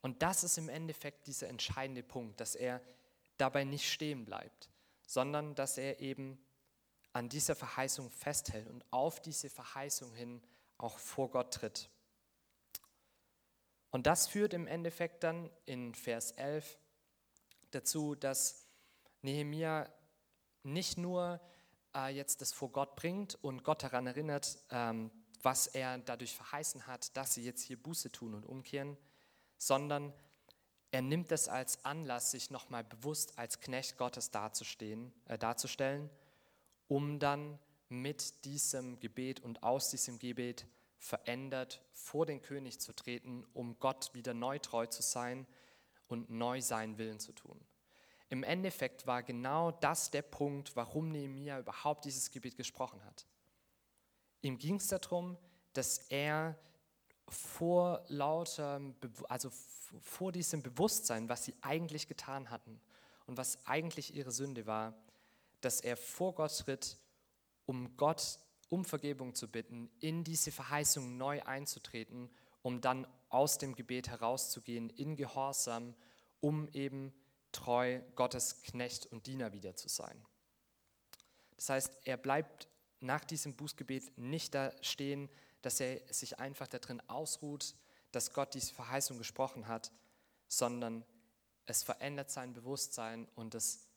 Und 0.02 0.22
das 0.22 0.42
ist 0.42 0.58
im 0.58 0.68
Endeffekt 0.68 1.28
dieser 1.28 1.48
entscheidende 1.48 2.02
Punkt, 2.02 2.40
dass 2.40 2.56
er 2.56 2.80
dabei 3.36 3.62
nicht 3.62 3.88
stehen 3.88 4.24
bleibt, 4.24 4.68
sondern 5.06 5.54
dass 5.54 5.78
er 5.78 6.00
eben 6.00 6.38
an 7.12 7.28
dieser 7.28 7.54
Verheißung 7.54 8.10
festhält 8.10 8.68
und 8.68 8.84
auf 8.90 9.20
diese 9.20 9.50
Verheißung 9.50 10.14
hin 10.14 10.42
auch 10.76 10.98
vor 10.98 11.30
Gott 11.30 11.54
tritt. 11.54 11.90
Und 13.90 14.06
das 14.06 14.26
führt 14.26 14.54
im 14.54 14.66
Endeffekt 14.66 15.24
dann 15.24 15.50
in 15.64 15.94
Vers 15.94 16.32
11 16.32 16.78
dazu, 17.70 18.14
dass 18.14 18.66
Nehemia 19.22 19.90
nicht 20.62 20.98
nur 20.98 21.40
äh, 21.94 22.14
jetzt 22.14 22.40
das 22.40 22.52
vor 22.52 22.70
Gott 22.70 22.96
bringt 22.96 23.42
und 23.42 23.64
Gott 23.64 23.82
daran 23.82 24.06
erinnert, 24.06 24.58
ähm, 24.70 25.10
was 25.42 25.66
er 25.68 25.98
dadurch 25.98 26.34
verheißen 26.34 26.86
hat, 26.86 27.16
dass 27.16 27.34
sie 27.34 27.44
jetzt 27.44 27.62
hier 27.62 27.80
Buße 27.80 28.10
tun 28.10 28.34
und 28.34 28.44
umkehren, 28.44 28.96
sondern 29.56 30.12
er 30.90 31.02
nimmt 31.02 31.32
es 31.32 31.48
als 31.48 31.84
Anlass, 31.84 32.30
sich 32.30 32.50
nochmal 32.50 32.84
bewusst 32.84 33.38
als 33.38 33.60
Knecht 33.60 33.96
Gottes 33.98 34.30
dazustehen, 34.30 35.12
äh, 35.26 35.38
darzustellen, 35.38 36.10
um 36.88 37.18
dann 37.18 37.58
mit 37.88 38.44
diesem 38.44 38.98
Gebet 38.98 39.40
und 39.40 39.62
aus 39.62 39.90
diesem 39.90 40.18
Gebet 40.18 40.66
verändert 40.98 41.80
vor 41.92 42.26
den 42.26 42.42
König 42.42 42.80
zu 42.80 42.92
treten, 42.92 43.46
um 43.52 43.78
Gott 43.78 44.12
wieder 44.14 44.34
neu 44.34 44.58
treu 44.58 44.86
zu 44.86 45.02
sein 45.02 45.46
und 46.08 46.30
neu 46.30 46.60
seinen 46.60 46.98
Willen 46.98 47.20
zu 47.20 47.32
tun. 47.32 47.60
Im 48.30 48.42
Endeffekt 48.42 49.06
war 49.06 49.22
genau 49.22 49.70
das 49.70 50.10
der 50.10 50.22
Punkt, 50.22 50.76
warum 50.76 51.10
Nehemiah 51.10 51.60
überhaupt 51.60 52.04
dieses 52.04 52.30
Gebet 52.30 52.56
gesprochen 52.56 53.02
hat. 53.04 53.26
Ihm 54.42 54.58
ging 54.58 54.76
es 54.76 54.88
darum, 54.88 55.38
dass 55.72 55.98
er 56.10 56.58
vor 57.28 58.04
lauter, 58.08 58.80
also 59.28 59.50
vor 60.00 60.32
diesem 60.32 60.62
Bewusstsein, 60.62 61.28
was 61.28 61.44
sie 61.44 61.54
eigentlich 61.62 62.06
getan 62.06 62.50
hatten 62.50 62.80
und 63.26 63.36
was 63.36 63.66
eigentlich 63.66 64.14
ihre 64.14 64.30
Sünde 64.30 64.66
war, 64.66 64.94
dass 65.60 65.80
er 65.80 65.96
vor 65.96 66.34
Gott 66.34 66.56
tritt, 66.58 66.96
um 67.66 67.96
Gott 67.96 68.38
um 68.68 68.84
Vergebung 68.84 69.34
zu 69.34 69.48
bitten, 69.48 69.90
in 69.98 70.24
diese 70.24 70.52
Verheißung 70.52 71.16
neu 71.16 71.42
einzutreten, 71.42 72.30
um 72.62 72.80
dann 72.80 73.06
aus 73.30 73.58
dem 73.58 73.74
Gebet 73.74 74.08
herauszugehen 74.08 74.90
in 74.90 75.16
Gehorsam, 75.16 75.94
um 76.40 76.68
eben 76.68 77.12
treu 77.52 78.00
Gottes 78.14 78.62
Knecht 78.62 79.06
und 79.06 79.26
Diener 79.26 79.52
wieder 79.52 79.74
zu 79.74 79.88
sein. 79.88 80.24
Das 81.56 81.70
heißt, 81.70 81.92
er 82.04 82.16
bleibt 82.16 82.68
nach 83.00 83.24
diesem 83.24 83.54
Bußgebet 83.56 84.18
nicht 84.18 84.54
da 84.54 84.72
stehen, 84.82 85.28
dass 85.62 85.80
er 85.80 86.00
sich 86.12 86.38
einfach 86.38 86.68
darin 86.68 87.00
ausruht, 87.08 87.74
dass 88.12 88.32
Gott 88.32 88.54
diese 88.54 88.74
Verheißung 88.74 89.18
gesprochen 89.18 89.66
hat, 89.66 89.92
sondern 90.46 91.04
es 91.66 91.82
verändert 91.82 92.30
sein 92.30 92.54
Bewusstsein 92.54 93.28
und 93.34 93.54
es 93.54 93.87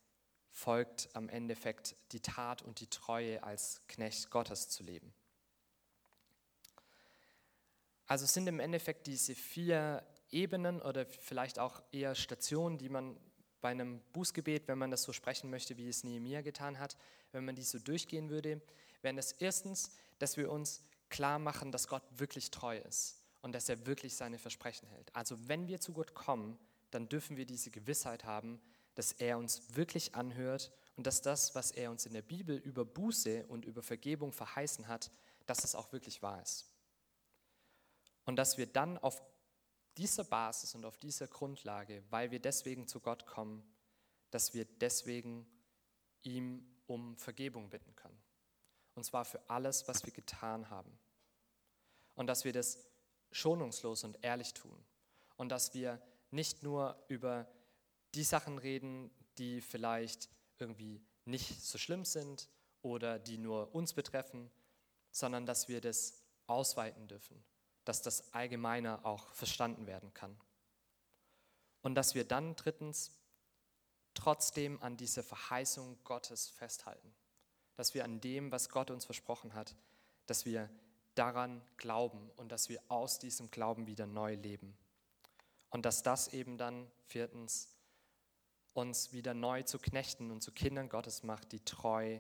folgt 0.52 1.10
am 1.14 1.30
Endeffekt 1.30 1.96
die 2.12 2.20
Tat 2.20 2.62
und 2.62 2.80
die 2.80 2.88
Treue 2.88 3.42
als 3.44 3.82
Knecht 3.88 4.30
Gottes 4.30 4.70
zu 4.70 4.84
leben. 4.84 5.14
Also 8.08 8.26
sind 8.26 8.48
im 8.48 8.60
Endeffekt 8.60 9.08
diese 9.08 9.36
vier 9.36 10.04
Ebenen 10.32 10.82
oder 10.82 11.06
vielleicht 11.06 11.60
auch 11.60 11.82
eher 11.92 12.16
Stationen, 12.16 12.78
die 12.78 12.90
man 12.90 13.18
bei 13.62 13.70
einem 13.70 14.02
Bußgebet, 14.14 14.68
wenn 14.68 14.78
man 14.78 14.92
das 14.92 15.04
so 15.04 15.14
sprechen 15.14 15.50
möchte, 15.50 15.78
wie 15.78 15.88
es 15.88 16.04
Nehemiah 16.04 16.42
getan 16.42 16.80
hat, 16.80 16.98
wenn 17.32 17.46
man 17.46 17.56
die 17.56 17.64
so 17.64 17.80
durchgehen 17.80 18.30
würde, 18.30 18.62
wären 19.02 19.16
das 19.16 19.32
erstens, 19.34 19.92
dass 20.20 20.36
wir 20.36 20.52
uns 20.52 20.84
klar 21.10 21.40
machen, 21.40 21.72
dass 21.72 21.88
Gott 21.88 22.04
wirklich 22.18 22.52
treu 22.52 22.78
ist 22.78 23.22
und 23.42 23.54
dass 23.54 23.70
er 23.70 23.86
wirklich 23.86 24.16
seine 24.16 24.40
Versprechen 24.40 24.88
hält. 24.88 25.16
Also 25.16 25.38
wenn 25.48 25.68
wir 25.68 25.80
zu 25.80 25.94
Gott 25.94 26.14
kommen, 26.14 26.58
dann 26.90 27.08
dürfen 27.08 27.38
wir 27.38 27.46
diese 27.46 27.72
Gewissheit 27.72 28.26
haben, 28.26 28.62
dass 28.96 29.14
er 29.14 29.38
uns 29.38 29.76
wirklich 29.76 30.16
anhört 30.16 30.72
und 30.96 31.08
dass 31.08 31.22
das, 31.22 31.56
was 31.56 31.72
er 31.72 31.92
uns 31.92 32.06
in 32.06 32.14
der 32.14 32.22
Bibel 32.22 32.58
über 32.58 32.86
Buße 32.86 33.46
und 33.48 33.66
über 33.66 33.82
Vergebung 33.82 34.34
verheißen 34.34 34.88
hat, 34.88 35.12
dass 35.46 35.64
es 35.64 35.76
auch 35.76 35.92
wirklich 35.92 36.22
wahr 36.22 36.42
ist. 36.42 36.68
Und 38.26 38.36
dass 38.36 38.58
wir 38.58 38.68
dann 38.68 38.98
auf 38.98 39.22
dieser 39.98 40.24
Basis 40.24 40.76
und 40.76 40.86
auf 40.86 40.98
dieser 40.98 41.28
Grundlage, 41.28 42.04
weil 42.10 42.32
wir 42.32 42.40
deswegen 42.40 42.88
zu 42.88 43.00
Gott 43.00 43.26
kommen, 43.26 43.64
dass 44.30 44.54
wir 44.54 44.66
deswegen 44.66 45.46
ihm 46.24 46.66
um 46.88 47.18
Vergebung 47.18 47.70
bitten 47.70 47.96
können. 47.96 48.22
Und 48.96 49.04
zwar 49.04 49.26
für 49.26 49.42
alles, 49.50 49.88
was 49.88 50.06
wir 50.06 50.14
getan 50.14 50.70
haben. 50.70 50.98
Und 52.16 52.28
dass 52.28 52.44
wir 52.44 52.54
das 52.54 52.78
schonungslos 53.32 54.04
und 54.04 54.24
ehrlich 54.24 54.54
tun. 54.54 54.84
Und 55.38 55.50
dass 55.50 55.74
wir 55.74 56.02
nicht 56.30 56.64
nur 56.64 57.04
über 57.08 57.48
die 58.14 58.24
Sachen 58.24 58.58
reden, 58.58 59.12
die 59.38 59.62
vielleicht 59.62 60.30
irgendwie 60.58 61.02
nicht 61.26 61.62
so 61.62 61.78
schlimm 61.78 62.06
sind 62.06 62.50
oder 62.82 63.20
die 63.20 63.38
nur 63.38 63.74
uns 63.74 63.94
betreffen, 63.94 64.50
sondern 65.12 65.46
dass 65.46 65.68
wir 65.68 65.82
das 65.82 66.22
ausweiten 66.48 67.08
dürfen, 67.08 67.44
dass 67.86 68.02
das 68.02 68.34
allgemeiner 68.34 69.06
auch 69.06 69.34
verstanden 69.34 69.88
werden 69.88 70.14
kann. 70.14 70.38
Und 71.82 71.96
dass 71.96 72.16
wir 72.16 72.26
dann 72.26 72.56
drittens 72.56 73.12
trotzdem 74.14 74.82
an 74.82 74.98
dieser 74.98 75.24
Verheißung 75.24 75.98
Gottes 76.04 76.50
festhalten, 76.50 77.14
dass 77.76 77.94
wir 77.94 78.04
an 78.04 78.22
dem, 78.22 78.52
was 78.52 78.70
Gott 78.70 78.92
uns 78.92 79.06
versprochen 79.06 79.54
hat, 79.54 79.76
dass 80.28 80.46
wir 80.46 80.70
daran 81.16 81.62
glauben 81.78 82.30
und 82.38 82.52
dass 82.52 82.70
wir 82.70 82.82
aus 82.88 83.20
diesem 83.20 83.50
Glauben 83.52 83.88
wieder 83.88 84.06
neu 84.06 84.36
leben. 84.36 84.78
Und 85.70 85.86
dass 85.86 86.04
das 86.04 86.30
eben 86.30 86.58
dann 86.58 86.90
viertens 87.08 87.70
uns 88.74 89.12
wieder 89.12 89.34
neu 89.34 89.64
zu 89.64 89.80
Knechten 89.80 90.32
und 90.32 90.42
zu 90.42 90.52
Kindern 90.52 90.90
Gottes 90.90 91.24
macht, 91.24 91.52
die 91.52 91.60
treu 91.60 92.20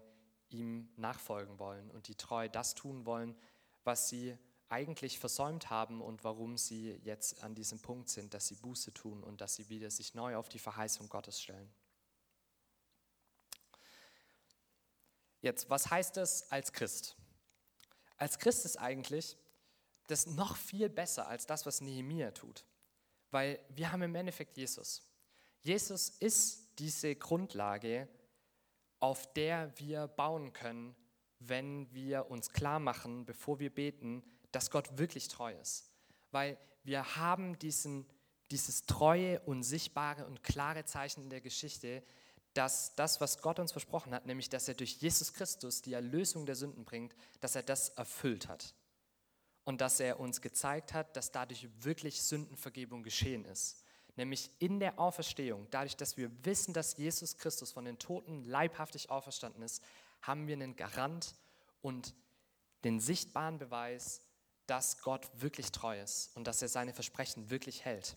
ihm 0.49 0.89
nachfolgen 0.97 1.59
wollen 1.59 1.89
und 1.91 2.07
die 2.07 2.15
treu 2.15 2.49
das 2.49 2.75
tun 2.75 3.05
wollen, 3.05 3.35
was 3.83 4.09
sie 4.09 4.37
eigentlich 4.69 5.19
versäumt 5.19 5.69
haben 5.69 6.01
und 6.01 6.23
warum 6.23 6.57
sie 6.57 6.91
jetzt 7.03 7.43
an 7.43 7.55
diesem 7.55 7.79
Punkt 7.79 8.09
sind, 8.09 8.33
dass 8.33 8.47
sie 8.47 8.55
Buße 8.55 8.93
tun 8.93 9.23
und 9.23 9.41
dass 9.41 9.55
sie 9.55 9.69
wieder 9.69 9.91
sich 9.91 10.13
neu 10.13 10.37
auf 10.37 10.49
die 10.49 10.59
Verheißung 10.59 11.09
Gottes 11.09 11.41
stellen. 11.41 11.69
Jetzt, 15.41 15.69
was 15.69 15.89
heißt 15.89 16.15
das 16.17 16.51
als 16.51 16.71
Christ? 16.71 17.17
Als 18.17 18.37
Christ 18.37 18.65
ist 18.65 18.77
eigentlich 18.77 19.37
das 20.07 20.27
noch 20.27 20.55
viel 20.55 20.89
besser 20.89 21.27
als 21.27 21.45
das, 21.45 21.65
was 21.65 21.81
Nehemiah 21.81 22.31
tut, 22.31 22.65
weil 23.31 23.59
wir 23.69 23.91
haben 23.91 24.03
im 24.03 24.15
Endeffekt 24.15 24.57
Jesus. 24.57 25.01
Jesus 25.63 26.09
ist 26.09 26.79
diese 26.79 27.15
Grundlage, 27.15 28.07
auf 28.99 29.31
der 29.33 29.77
wir 29.79 30.07
bauen 30.07 30.53
können, 30.53 30.95
wenn 31.39 31.91
wir 31.93 32.29
uns 32.29 32.51
klar 32.51 32.79
machen, 32.79 33.25
bevor 33.25 33.59
wir 33.59 33.73
beten, 33.73 34.23
dass 34.51 34.71
Gott 34.71 34.97
wirklich 34.97 35.27
treu 35.27 35.53
ist. 35.59 35.91
Weil 36.31 36.57
wir 36.83 37.15
haben 37.15 37.57
diesen, 37.59 38.05
dieses 38.49 38.85
treue, 38.85 39.39
unsichtbare 39.41 40.25
und 40.25 40.43
klare 40.43 40.85
Zeichen 40.85 41.23
in 41.23 41.29
der 41.29 41.41
Geschichte, 41.41 42.03
dass 42.53 42.95
das, 42.95 43.21
was 43.21 43.41
Gott 43.41 43.59
uns 43.59 43.71
versprochen 43.71 44.13
hat, 44.13 44.25
nämlich 44.25 44.49
dass 44.49 44.67
er 44.67 44.73
durch 44.73 44.97
Jesus 44.97 45.33
Christus 45.33 45.81
die 45.81 45.93
Erlösung 45.93 46.45
der 46.45 46.55
Sünden 46.55 46.85
bringt, 46.85 47.15
dass 47.39 47.55
er 47.55 47.63
das 47.63 47.89
erfüllt 47.89 48.47
hat. 48.47 48.75
Und 49.63 49.79
dass 49.79 49.99
er 49.99 50.19
uns 50.19 50.41
gezeigt 50.41 50.93
hat, 50.93 51.15
dass 51.15 51.31
dadurch 51.31 51.67
wirklich 51.83 52.23
Sündenvergebung 52.23 53.03
geschehen 53.03 53.45
ist 53.45 53.80
nämlich 54.21 54.51
in 54.59 54.79
der 54.79 54.99
Auferstehung, 54.99 55.67
dadurch, 55.71 55.97
dass 55.97 56.15
wir 56.15 56.29
wissen, 56.45 56.75
dass 56.75 56.95
Jesus 56.95 57.37
Christus 57.37 57.71
von 57.71 57.85
den 57.85 57.97
Toten 57.97 58.45
leibhaftig 58.45 59.09
auferstanden 59.09 59.63
ist, 59.63 59.83
haben 60.21 60.45
wir 60.45 60.53
einen 60.53 60.75
Garant 60.75 61.33
und 61.81 62.13
den 62.83 62.99
sichtbaren 62.99 63.57
Beweis, 63.57 64.21
dass 64.67 65.01
Gott 65.01 65.27
wirklich 65.33 65.71
treu 65.71 65.99
ist 65.99 66.35
und 66.35 66.45
dass 66.45 66.61
er 66.61 66.67
seine 66.67 66.93
Versprechen 66.93 67.49
wirklich 67.49 67.83
hält. 67.83 68.15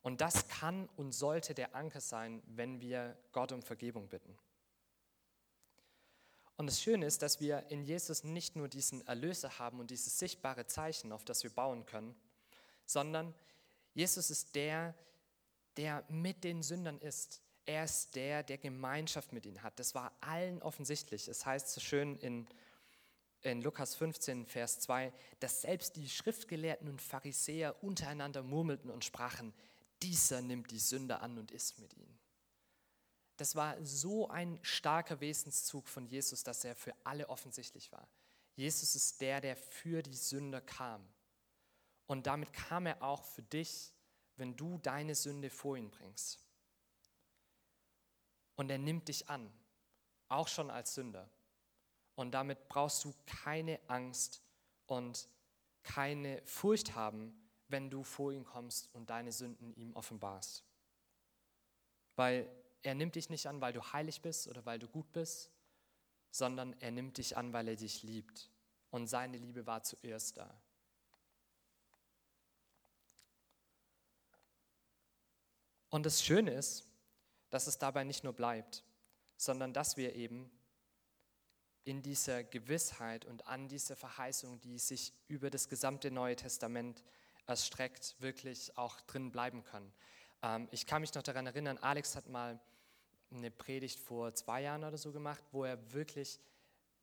Und 0.00 0.22
das 0.22 0.48
kann 0.48 0.88
und 0.96 1.12
sollte 1.12 1.52
der 1.52 1.74
Anker 1.74 2.00
sein, 2.00 2.42
wenn 2.46 2.80
wir 2.80 3.14
Gott 3.32 3.52
um 3.52 3.60
Vergebung 3.60 4.08
bitten. 4.08 4.38
Und 6.56 6.66
das 6.66 6.80
Schöne 6.80 7.04
ist, 7.04 7.20
dass 7.20 7.40
wir 7.40 7.70
in 7.70 7.82
Jesus 7.82 8.24
nicht 8.24 8.56
nur 8.56 8.68
diesen 8.68 9.06
Erlöser 9.06 9.58
haben 9.58 9.80
und 9.80 9.90
dieses 9.90 10.18
sichtbare 10.18 10.66
Zeichen, 10.66 11.12
auf 11.12 11.26
das 11.26 11.42
wir 11.42 11.50
bauen 11.50 11.84
können, 11.84 12.14
sondern 12.86 13.34
Jesus 13.92 14.30
ist 14.30 14.54
der, 14.54 14.94
der 15.76 16.04
mit 16.08 16.44
den 16.44 16.62
Sündern 16.62 16.98
ist. 16.98 17.42
Er 17.66 17.84
ist 17.84 18.14
der, 18.16 18.42
der 18.42 18.58
Gemeinschaft 18.58 19.32
mit 19.32 19.46
ihnen 19.46 19.62
hat. 19.62 19.78
Das 19.78 19.94
war 19.94 20.12
allen 20.20 20.62
offensichtlich. 20.62 21.28
Es 21.28 21.46
heißt 21.46 21.70
so 21.70 21.80
schön 21.80 22.16
in, 22.16 22.48
in 23.42 23.62
Lukas 23.62 23.94
15, 23.94 24.46
Vers 24.46 24.80
2, 24.80 25.12
dass 25.38 25.62
selbst 25.62 25.96
die 25.96 26.08
Schriftgelehrten 26.08 26.88
und 26.88 27.00
Pharisäer 27.00 27.82
untereinander 27.82 28.42
murmelten 28.42 28.90
und 28.90 29.04
sprachen, 29.04 29.52
dieser 30.02 30.40
nimmt 30.42 30.70
die 30.70 30.78
Sünder 30.78 31.22
an 31.22 31.38
und 31.38 31.50
isst 31.50 31.78
mit 31.78 31.94
ihnen. 31.94 32.18
Das 33.36 33.54
war 33.54 33.76
so 33.82 34.28
ein 34.28 34.58
starker 34.62 35.20
Wesenszug 35.20 35.88
von 35.88 36.06
Jesus, 36.06 36.42
dass 36.42 36.64
er 36.64 36.74
für 36.74 36.94
alle 37.04 37.28
offensichtlich 37.28 37.90
war. 37.92 38.06
Jesus 38.54 38.94
ist 38.94 39.20
der, 39.20 39.40
der 39.40 39.56
für 39.56 40.02
die 40.02 40.14
Sünder 40.14 40.60
kam. 40.60 41.06
Und 42.06 42.26
damit 42.26 42.52
kam 42.52 42.84
er 42.84 43.02
auch 43.02 43.24
für 43.24 43.42
dich, 43.42 43.94
wenn 44.40 44.56
du 44.56 44.78
deine 44.78 45.14
Sünde 45.14 45.50
vor 45.50 45.76
ihn 45.76 45.90
bringst. 45.90 46.38
Und 48.56 48.70
er 48.70 48.78
nimmt 48.78 49.08
dich 49.08 49.28
an, 49.28 49.52
auch 50.28 50.48
schon 50.48 50.70
als 50.70 50.94
Sünder. 50.94 51.28
Und 52.14 52.32
damit 52.32 52.68
brauchst 52.68 53.04
du 53.04 53.14
keine 53.26 53.78
Angst 53.86 54.42
und 54.86 55.28
keine 55.82 56.42
Furcht 56.44 56.94
haben, 56.94 57.34
wenn 57.68 57.90
du 57.90 58.02
vor 58.02 58.32
ihn 58.32 58.44
kommst 58.44 58.92
und 58.94 59.10
deine 59.10 59.30
Sünden 59.32 59.74
ihm 59.74 59.94
offenbarst. 59.94 60.64
Weil 62.16 62.50
er 62.82 62.94
nimmt 62.94 63.14
dich 63.14 63.30
nicht 63.30 63.46
an, 63.46 63.60
weil 63.60 63.72
du 63.72 63.92
heilig 63.92 64.22
bist 64.22 64.48
oder 64.48 64.64
weil 64.66 64.78
du 64.78 64.88
gut 64.88 65.12
bist, 65.12 65.50
sondern 66.30 66.74
er 66.80 66.90
nimmt 66.90 67.18
dich 67.18 67.36
an, 67.36 67.52
weil 67.52 67.68
er 67.68 67.76
dich 67.76 68.02
liebt. 68.02 68.50
Und 68.90 69.06
seine 69.06 69.36
Liebe 69.36 69.66
war 69.66 69.82
zuerst 69.82 70.38
da. 70.38 70.60
Und 75.90 76.06
das 76.06 76.24
Schöne 76.24 76.52
ist, 76.52 76.86
dass 77.50 77.66
es 77.66 77.78
dabei 77.78 78.04
nicht 78.04 78.24
nur 78.24 78.32
bleibt, 78.32 78.84
sondern 79.36 79.72
dass 79.72 79.96
wir 79.96 80.14
eben 80.14 80.50
in 81.84 82.02
dieser 82.02 82.44
Gewissheit 82.44 83.24
und 83.24 83.46
an 83.46 83.68
dieser 83.68 83.96
Verheißung, 83.96 84.60
die 84.60 84.78
sich 84.78 85.12
über 85.28 85.50
das 85.50 85.68
gesamte 85.68 86.10
Neue 86.10 86.36
Testament 86.36 87.02
erstreckt, 87.46 88.16
wirklich 88.20 88.76
auch 88.76 89.00
drin 89.02 89.32
bleiben 89.32 89.64
können. 89.64 89.92
Ähm, 90.42 90.68
ich 90.70 90.86
kann 90.86 91.00
mich 91.00 91.14
noch 91.14 91.22
daran 91.22 91.46
erinnern, 91.46 91.78
Alex 91.78 92.14
hat 92.16 92.28
mal 92.28 92.60
eine 93.32 93.50
Predigt 93.50 93.98
vor 93.98 94.34
zwei 94.34 94.62
Jahren 94.62 94.84
oder 94.84 94.98
so 94.98 95.12
gemacht, 95.12 95.42
wo 95.52 95.64
er 95.64 95.92
wirklich 95.92 96.38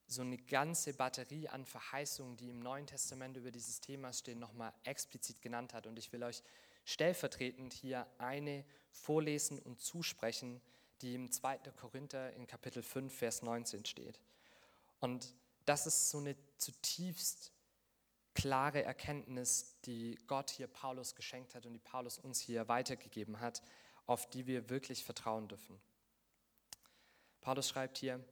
so 0.08 0.22
eine 0.22 0.38
ganze 0.38 0.94
Batterie 0.94 1.50
an 1.50 1.66
Verheißungen, 1.66 2.38
die 2.38 2.50
im 2.50 2.60
Neuen 2.60 2.88
Testament 2.88 3.36
über 3.36 3.52
dieses 3.52 3.82
Thema 3.82 4.14
stehen, 4.14 4.40
nochmal 4.40 4.74
explizit 4.84 5.42
genannt 5.42 5.74
hat. 5.74 5.86
Und 5.86 6.00
ich 6.00 6.14
will 6.14 6.24
euch 6.24 6.44
stellvertretend 6.88 7.74
hier 7.74 8.08
eine 8.18 8.64
vorlesen 8.92 9.60
und 9.60 9.82
zusprechen, 9.82 10.62
die 11.02 11.16
im 11.16 11.30
2. 11.30 11.58
Korinther 11.76 12.32
in 12.34 12.48
Kapitel 12.48 12.82
5, 12.82 13.14
Vers 13.14 13.42
19 13.42 13.84
steht. 13.84 14.22
Und 15.02 15.36
das 15.66 15.86
ist 15.86 16.10
so 16.10 16.20
eine 16.20 16.38
zutiefst 16.58 17.52
klare 18.34 18.84
Erkenntnis, 18.84 19.76
die 19.84 20.18
Gott 20.28 20.50
hier 20.50 20.68
Paulus 20.68 21.14
geschenkt 21.16 21.56
hat 21.56 21.66
und 21.66 21.74
die 21.74 21.80
Paulus 21.80 22.20
uns 22.20 22.40
hier 22.40 22.70
weitergegeben 22.70 23.42
hat, 23.42 23.62
auf 24.06 24.30
die 24.30 24.48
wir 24.48 24.70
wirklich 24.70 25.04
vertrauen 25.04 25.50
dürfen. 25.50 25.82
Paulus 27.42 27.68
schreibt 27.68 27.98
hier, 27.98 28.24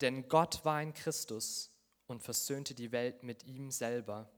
denn 0.00 0.30
Gott 0.30 0.64
war 0.64 0.80
in 0.80 0.94
Christus 0.94 1.70
und 2.06 2.22
versöhnte 2.22 2.74
die 2.74 2.90
Welt 2.90 3.22
mit 3.22 3.44
ihm 3.44 3.70
selber 3.70 4.30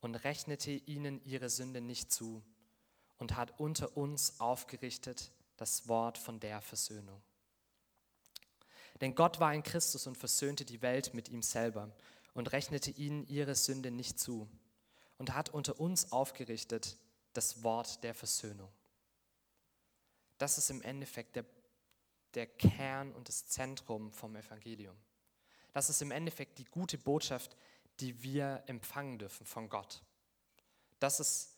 und 0.00 0.14
rechnete 0.14 0.70
ihnen 0.70 1.22
ihre 1.24 1.50
Sünde 1.50 1.80
nicht 1.80 2.12
zu 2.12 2.42
und 3.18 3.36
hat 3.36 3.58
unter 3.58 3.96
uns 3.96 4.40
aufgerichtet 4.40 5.32
das 5.56 5.88
Wort 5.88 6.18
von 6.18 6.40
der 6.40 6.60
Versöhnung. 6.60 7.20
Denn 9.00 9.14
Gott 9.14 9.40
war 9.40 9.54
in 9.54 9.62
Christus 9.62 10.06
und 10.06 10.16
versöhnte 10.16 10.64
die 10.64 10.82
Welt 10.82 11.14
mit 11.14 11.28
ihm 11.28 11.42
selber 11.42 11.90
und 12.34 12.52
rechnete 12.52 12.90
ihnen 12.90 13.26
ihre 13.28 13.54
Sünde 13.54 13.90
nicht 13.90 14.18
zu 14.18 14.48
und 15.18 15.34
hat 15.34 15.50
unter 15.50 15.78
uns 15.78 16.12
aufgerichtet 16.12 16.96
das 17.32 17.62
Wort 17.62 18.02
der 18.02 18.14
Versöhnung. 18.14 18.70
Das 20.38 20.58
ist 20.58 20.70
im 20.70 20.82
Endeffekt 20.82 21.36
der, 21.36 21.44
der 22.34 22.46
Kern 22.46 23.12
und 23.12 23.28
das 23.28 23.46
Zentrum 23.46 24.12
vom 24.12 24.36
Evangelium. 24.36 24.96
Das 25.72 25.90
ist 25.90 26.00
im 26.02 26.10
Endeffekt 26.10 26.58
die 26.58 26.64
gute 26.64 26.98
Botschaft, 26.98 27.56
die 28.00 28.22
wir 28.22 28.62
empfangen 28.66 29.18
dürfen 29.18 29.46
von 29.46 29.68
Gott. 29.68 30.02
Das 31.00 31.20
ist 31.20 31.56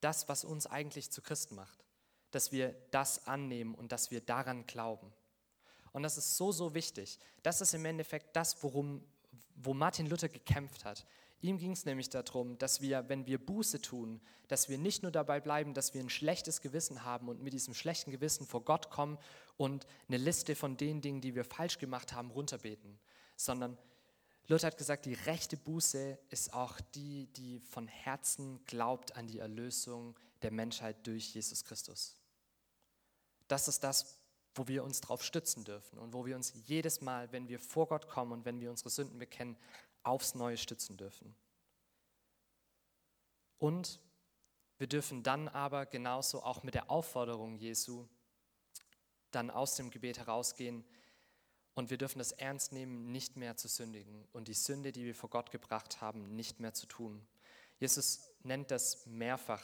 das, 0.00 0.28
was 0.28 0.44
uns 0.44 0.66
eigentlich 0.66 1.10
zu 1.10 1.22
Christen 1.22 1.54
macht, 1.54 1.84
dass 2.30 2.52
wir 2.52 2.74
das 2.90 3.26
annehmen 3.26 3.74
und 3.74 3.92
dass 3.92 4.10
wir 4.10 4.20
daran 4.20 4.66
glauben. 4.66 5.12
Und 5.92 6.02
das 6.02 6.16
ist 6.16 6.36
so, 6.36 6.52
so 6.52 6.74
wichtig. 6.74 7.18
Das 7.42 7.60
ist 7.60 7.74
im 7.74 7.84
Endeffekt 7.84 8.36
das, 8.36 8.62
worum, 8.62 9.04
wo 9.56 9.74
Martin 9.74 10.06
Luther 10.06 10.28
gekämpft 10.28 10.84
hat. 10.84 11.06
Ihm 11.42 11.58
ging 11.58 11.72
es 11.72 11.86
nämlich 11.86 12.10
darum, 12.10 12.58
dass 12.58 12.80
wir, 12.80 13.08
wenn 13.08 13.26
wir 13.26 13.44
Buße 13.44 13.80
tun, 13.80 14.20
dass 14.48 14.68
wir 14.68 14.76
nicht 14.76 15.02
nur 15.02 15.10
dabei 15.10 15.40
bleiben, 15.40 15.72
dass 15.72 15.94
wir 15.94 16.02
ein 16.02 16.10
schlechtes 16.10 16.60
Gewissen 16.60 17.04
haben 17.04 17.28
und 17.28 17.42
mit 17.42 17.54
diesem 17.54 17.72
schlechten 17.72 18.10
Gewissen 18.10 18.46
vor 18.46 18.62
Gott 18.62 18.90
kommen 18.90 19.18
und 19.56 19.86
eine 20.08 20.18
Liste 20.18 20.54
von 20.54 20.76
den 20.76 21.00
Dingen, 21.00 21.22
die 21.22 21.34
wir 21.34 21.44
falsch 21.44 21.78
gemacht 21.78 22.12
haben, 22.12 22.30
runterbeten, 22.30 22.98
sondern 23.36 23.78
Luther 24.50 24.66
hat 24.66 24.78
gesagt, 24.78 25.06
die 25.06 25.14
rechte 25.14 25.56
Buße 25.56 26.18
ist 26.28 26.52
auch 26.52 26.80
die, 26.96 27.28
die 27.34 27.60
von 27.60 27.86
Herzen 27.86 28.58
glaubt 28.64 29.14
an 29.14 29.28
die 29.28 29.38
Erlösung 29.38 30.18
der 30.42 30.50
Menschheit 30.50 31.06
durch 31.06 31.32
Jesus 31.32 31.62
Christus. 31.62 32.16
Das 33.46 33.68
ist 33.68 33.84
das, 33.84 34.18
wo 34.56 34.66
wir 34.66 34.82
uns 34.82 35.00
drauf 35.00 35.22
stützen 35.22 35.62
dürfen 35.62 36.00
und 36.00 36.14
wo 36.14 36.26
wir 36.26 36.34
uns 36.34 36.52
jedes 36.66 37.00
Mal, 37.00 37.30
wenn 37.30 37.46
wir 37.46 37.60
vor 37.60 37.86
Gott 37.86 38.08
kommen 38.08 38.32
und 38.32 38.44
wenn 38.44 38.58
wir 38.58 38.70
unsere 38.70 38.90
Sünden 38.90 39.20
bekennen, 39.20 39.56
aufs 40.02 40.34
Neue 40.34 40.56
stützen 40.56 40.96
dürfen. 40.96 41.32
Und 43.58 44.00
wir 44.78 44.88
dürfen 44.88 45.22
dann 45.22 45.46
aber 45.46 45.86
genauso 45.86 46.42
auch 46.42 46.64
mit 46.64 46.74
der 46.74 46.90
Aufforderung 46.90 47.54
Jesu 47.54 48.08
dann 49.30 49.48
aus 49.48 49.76
dem 49.76 49.90
Gebet 49.90 50.18
herausgehen 50.18 50.84
und 51.74 51.90
wir 51.90 51.98
dürfen 51.98 52.18
das 52.18 52.32
ernst 52.32 52.72
nehmen, 52.72 53.12
nicht 53.12 53.36
mehr 53.36 53.56
zu 53.56 53.68
sündigen 53.68 54.26
und 54.32 54.48
die 54.48 54.54
Sünde, 54.54 54.92
die 54.92 55.04
wir 55.04 55.14
vor 55.14 55.30
Gott 55.30 55.50
gebracht 55.50 56.00
haben, 56.00 56.34
nicht 56.34 56.60
mehr 56.60 56.74
zu 56.74 56.86
tun. 56.86 57.26
Jesus 57.78 58.30
nennt 58.42 58.70
das 58.70 59.06
mehrfach 59.06 59.62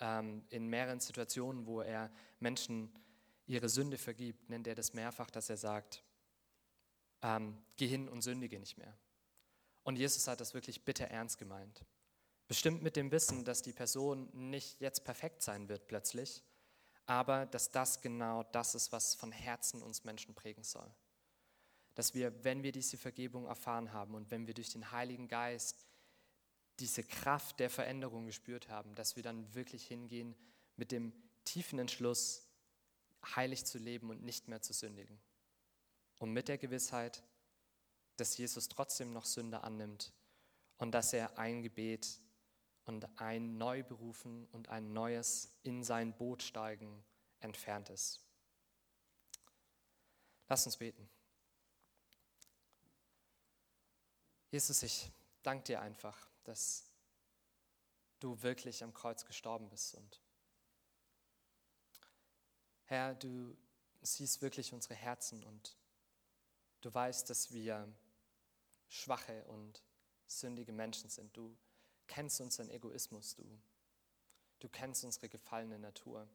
ähm, 0.00 0.44
in 0.50 0.66
mehreren 0.66 1.00
Situationen, 1.00 1.66
wo 1.66 1.80
er 1.80 2.10
Menschen 2.40 2.92
ihre 3.46 3.68
Sünde 3.68 3.98
vergibt, 3.98 4.48
nennt 4.48 4.66
er 4.66 4.74
das 4.74 4.92
mehrfach, 4.92 5.30
dass 5.30 5.50
er 5.50 5.56
sagt, 5.56 6.04
ähm, 7.22 7.58
geh 7.76 7.86
hin 7.86 8.08
und 8.08 8.22
sündige 8.22 8.58
nicht 8.58 8.78
mehr. 8.78 8.96
Und 9.82 9.96
Jesus 9.96 10.28
hat 10.28 10.40
das 10.40 10.54
wirklich 10.54 10.84
bitter 10.84 11.06
ernst 11.06 11.38
gemeint. 11.38 11.84
Bestimmt 12.48 12.82
mit 12.82 12.96
dem 12.96 13.10
Wissen, 13.10 13.44
dass 13.44 13.62
die 13.62 13.72
Person 13.72 14.28
nicht 14.32 14.80
jetzt 14.80 15.04
perfekt 15.04 15.42
sein 15.42 15.68
wird 15.68 15.86
plötzlich, 15.86 16.42
aber 17.06 17.46
dass 17.46 17.70
das 17.70 18.00
genau 18.00 18.42
das 18.44 18.74
ist, 18.74 18.92
was 18.92 19.14
von 19.14 19.32
Herzen 19.32 19.82
uns 19.82 20.04
Menschen 20.04 20.34
prägen 20.34 20.64
soll. 20.64 20.92
Dass 22.00 22.14
wir, 22.14 22.32
wenn 22.44 22.62
wir 22.62 22.72
diese 22.72 22.96
Vergebung 22.96 23.44
erfahren 23.44 23.92
haben 23.92 24.14
und 24.14 24.30
wenn 24.30 24.46
wir 24.46 24.54
durch 24.54 24.70
den 24.70 24.90
Heiligen 24.90 25.28
Geist 25.28 25.84
diese 26.78 27.04
Kraft 27.04 27.60
der 27.60 27.68
Veränderung 27.68 28.24
gespürt 28.24 28.70
haben, 28.70 28.94
dass 28.94 29.16
wir 29.16 29.22
dann 29.22 29.54
wirklich 29.54 29.86
hingehen 29.86 30.34
mit 30.76 30.92
dem 30.92 31.12
tiefen 31.44 31.78
Entschluss, 31.78 32.48
heilig 33.36 33.66
zu 33.66 33.76
leben 33.76 34.08
und 34.08 34.22
nicht 34.22 34.48
mehr 34.48 34.62
zu 34.62 34.72
sündigen. 34.72 35.20
Und 36.18 36.32
mit 36.32 36.48
der 36.48 36.56
Gewissheit, 36.56 37.22
dass 38.16 38.34
Jesus 38.38 38.70
trotzdem 38.70 39.12
noch 39.12 39.26
Sünde 39.26 39.62
annimmt 39.62 40.14
und 40.78 40.92
dass 40.92 41.12
er 41.12 41.38
ein 41.38 41.60
Gebet 41.60 42.18
und 42.86 43.20
ein 43.20 43.58
Neuberufen 43.58 44.46
und 44.52 44.70
ein 44.70 44.94
neues 44.94 45.54
in 45.64 45.84
sein 45.84 46.16
Boot 46.16 46.42
steigen 46.42 47.04
entfernt 47.40 47.90
ist. 47.90 48.24
Lass 50.48 50.64
uns 50.64 50.78
beten. 50.78 51.06
Jesus, 54.50 54.82
ich 54.82 55.10
danke 55.42 55.64
dir 55.64 55.80
einfach, 55.80 56.28
dass 56.44 56.84
du 58.18 58.42
wirklich 58.42 58.82
am 58.82 58.92
Kreuz 58.92 59.24
gestorben 59.24 59.68
bist 59.68 59.94
und 59.94 60.20
Herr, 62.84 63.14
du 63.14 63.56
siehst 64.02 64.42
wirklich 64.42 64.72
unsere 64.72 64.94
Herzen 64.94 65.44
und 65.44 65.76
du 66.80 66.92
weißt, 66.92 67.30
dass 67.30 67.52
wir 67.52 67.88
schwache 68.88 69.44
und 69.44 69.80
sündige 70.26 70.72
Menschen 70.72 71.08
sind. 71.08 71.36
Du 71.36 71.56
kennst 72.08 72.40
unseren 72.40 72.68
Egoismus, 72.68 73.36
du, 73.36 73.44
du 74.58 74.68
kennst 74.68 75.04
unsere 75.04 75.28
gefallene 75.28 75.78
Natur. 75.78 76.28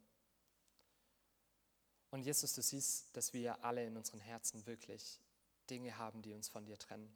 Und 2.10 2.22
Jesus, 2.22 2.54
du 2.54 2.62
siehst, 2.62 3.14
dass 3.14 3.34
wir 3.34 3.62
alle 3.62 3.84
in 3.84 3.94
unseren 3.94 4.20
Herzen 4.20 4.64
wirklich 4.64 5.20
Dinge 5.68 5.98
haben, 5.98 6.22
die 6.22 6.32
uns 6.32 6.48
von 6.48 6.64
dir 6.64 6.78
trennen, 6.78 7.14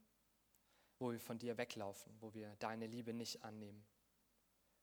wo 1.01 1.11
wir 1.11 1.19
von 1.19 1.39
dir 1.39 1.57
weglaufen, 1.57 2.15
wo 2.21 2.33
wir 2.35 2.55
deine 2.57 2.87
Liebe 2.87 3.15
nicht 3.15 3.43
annehmen, 3.43 3.85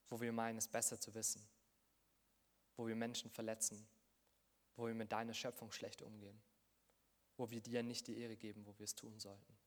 wo 0.10 0.20
wir 0.20 0.34
meinen, 0.34 0.58
es 0.58 0.68
besser 0.68 1.00
zu 1.00 1.14
wissen, 1.14 1.48
wo 2.76 2.88
wir 2.88 2.96
Menschen 2.96 3.30
verletzen, 3.30 3.88
wo 4.76 4.88
wir 4.88 4.96
mit 4.96 5.12
deiner 5.12 5.36
Schöpfung 5.36 5.72
schlecht 5.72 6.02
umgehen, 6.02 6.42
wo 7.38 7.50
wir 7.52 7.62
dir 7.62 7.84
nicht 7.84 8.08
die 8.08 8.18
Ehre 8.18 8.36
geben, 8.36 8.66
wo 8.66 8.78
wir 8.80 8.86
es 8.86 8.96
tun 8.96 9.20
sollten. 9.20 9.58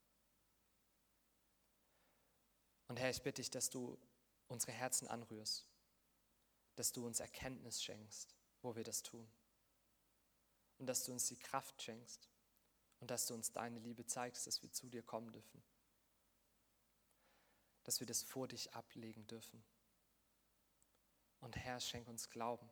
Und 2.89 2.99
Herr, 2.99 3.11
ich 3.11 3.23
bitte 3.23 3.41
dich, 3.41 3.51
dass 3.53 3.71
du 3.71 3.97
unsere 4.49 4.73
Herzen 4.73 5.07
anrührst, 5.07 5.69
dass 6.75 6.91
du 6.91 7.07
uns 7.07 7.21
Erkenntnis 7.21 7.81
schenkst, 7.81 8.35
wo 8.63 8.75
wir 8.75 8.83
das 8.83 9.05
tun. 9.05 9.31
Und 10.79 10.87
dass 10.87 11.05
du 11.05 11.13
uns 11.13 11.29
die 11.29 11.37
Kraft 11.37 11.81
schenkst 11.81 12.29
und 12.99 13.13
dass 13.13 13.27
du 13.27 13.35
uns 13.35 13.53
deine 13.53 13.79
Liebe 13.79 14.05
zeigst, 14.07 14.49
dass 14.49 14.63
wir 14.63 14.73
zu 14.73 14.89
dir 14.89 15.05
kommen 15.05 15.31
dürfen. 15.31 15.63
Dass 17.91 17.99
wir 17.99 18.07
das 18.07 18.23
vor 18.23 18.47
dich 18.47 18.73
ablegen 18.73 19.27
dürfen. 19.27 19.65
Und 21.41 21.57
Herr, 21.57 21.81
schenk 21.81 22.07
uns 22.07 22.31
Glauben 22.31 22.71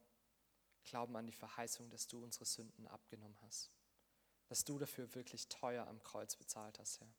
glauben 0.89 1.17
an 1.17 1.27
die 1.27 1.33
Verheißung, 1.33 1.91
dass 1.91 2.07
du 2.07 2.23
unsere 2.23 2.45
Sünden 2.45 2.87
abgenommen 2.87 3.37
hast. 3.43 3.73
Dass 4.47 4.65
du 4.65 4.79
dafür 4.79 5.13
wirklich 5.15 5.49
teuer 5.49 5.89
am 5.89 6.03
Kreuz 6.05 6.37
bezahlt 6.37 6.79
hast, 6.79 7.01
Herr. 7.01 7.13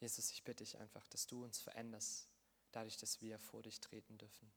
Jesus, 0.00 0.30
ich 0.32 0.42
bitte 0.42 0.64
dich 0.64 0.78
einfach, 0.78 1.06
dass 1.06 1.28
du 1.28 1.44
uns 1.44 1.60
veränderst, 1.60 2.28
dadurch, 2.72 2.96
dass 2.96 3.20
wir 3.20 3.38
vor 3.38 3.62
dich 3.62 3.80
treten 3.80 4.18
dürfen, 4.18 4.52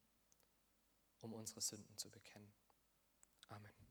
um 1.21 1.33
unsere 1.33 1.61
Sünden 1.61 1.95
zu 1.97 2.09
bekennen. 2.09 2.51
Amen. 3.49 3.84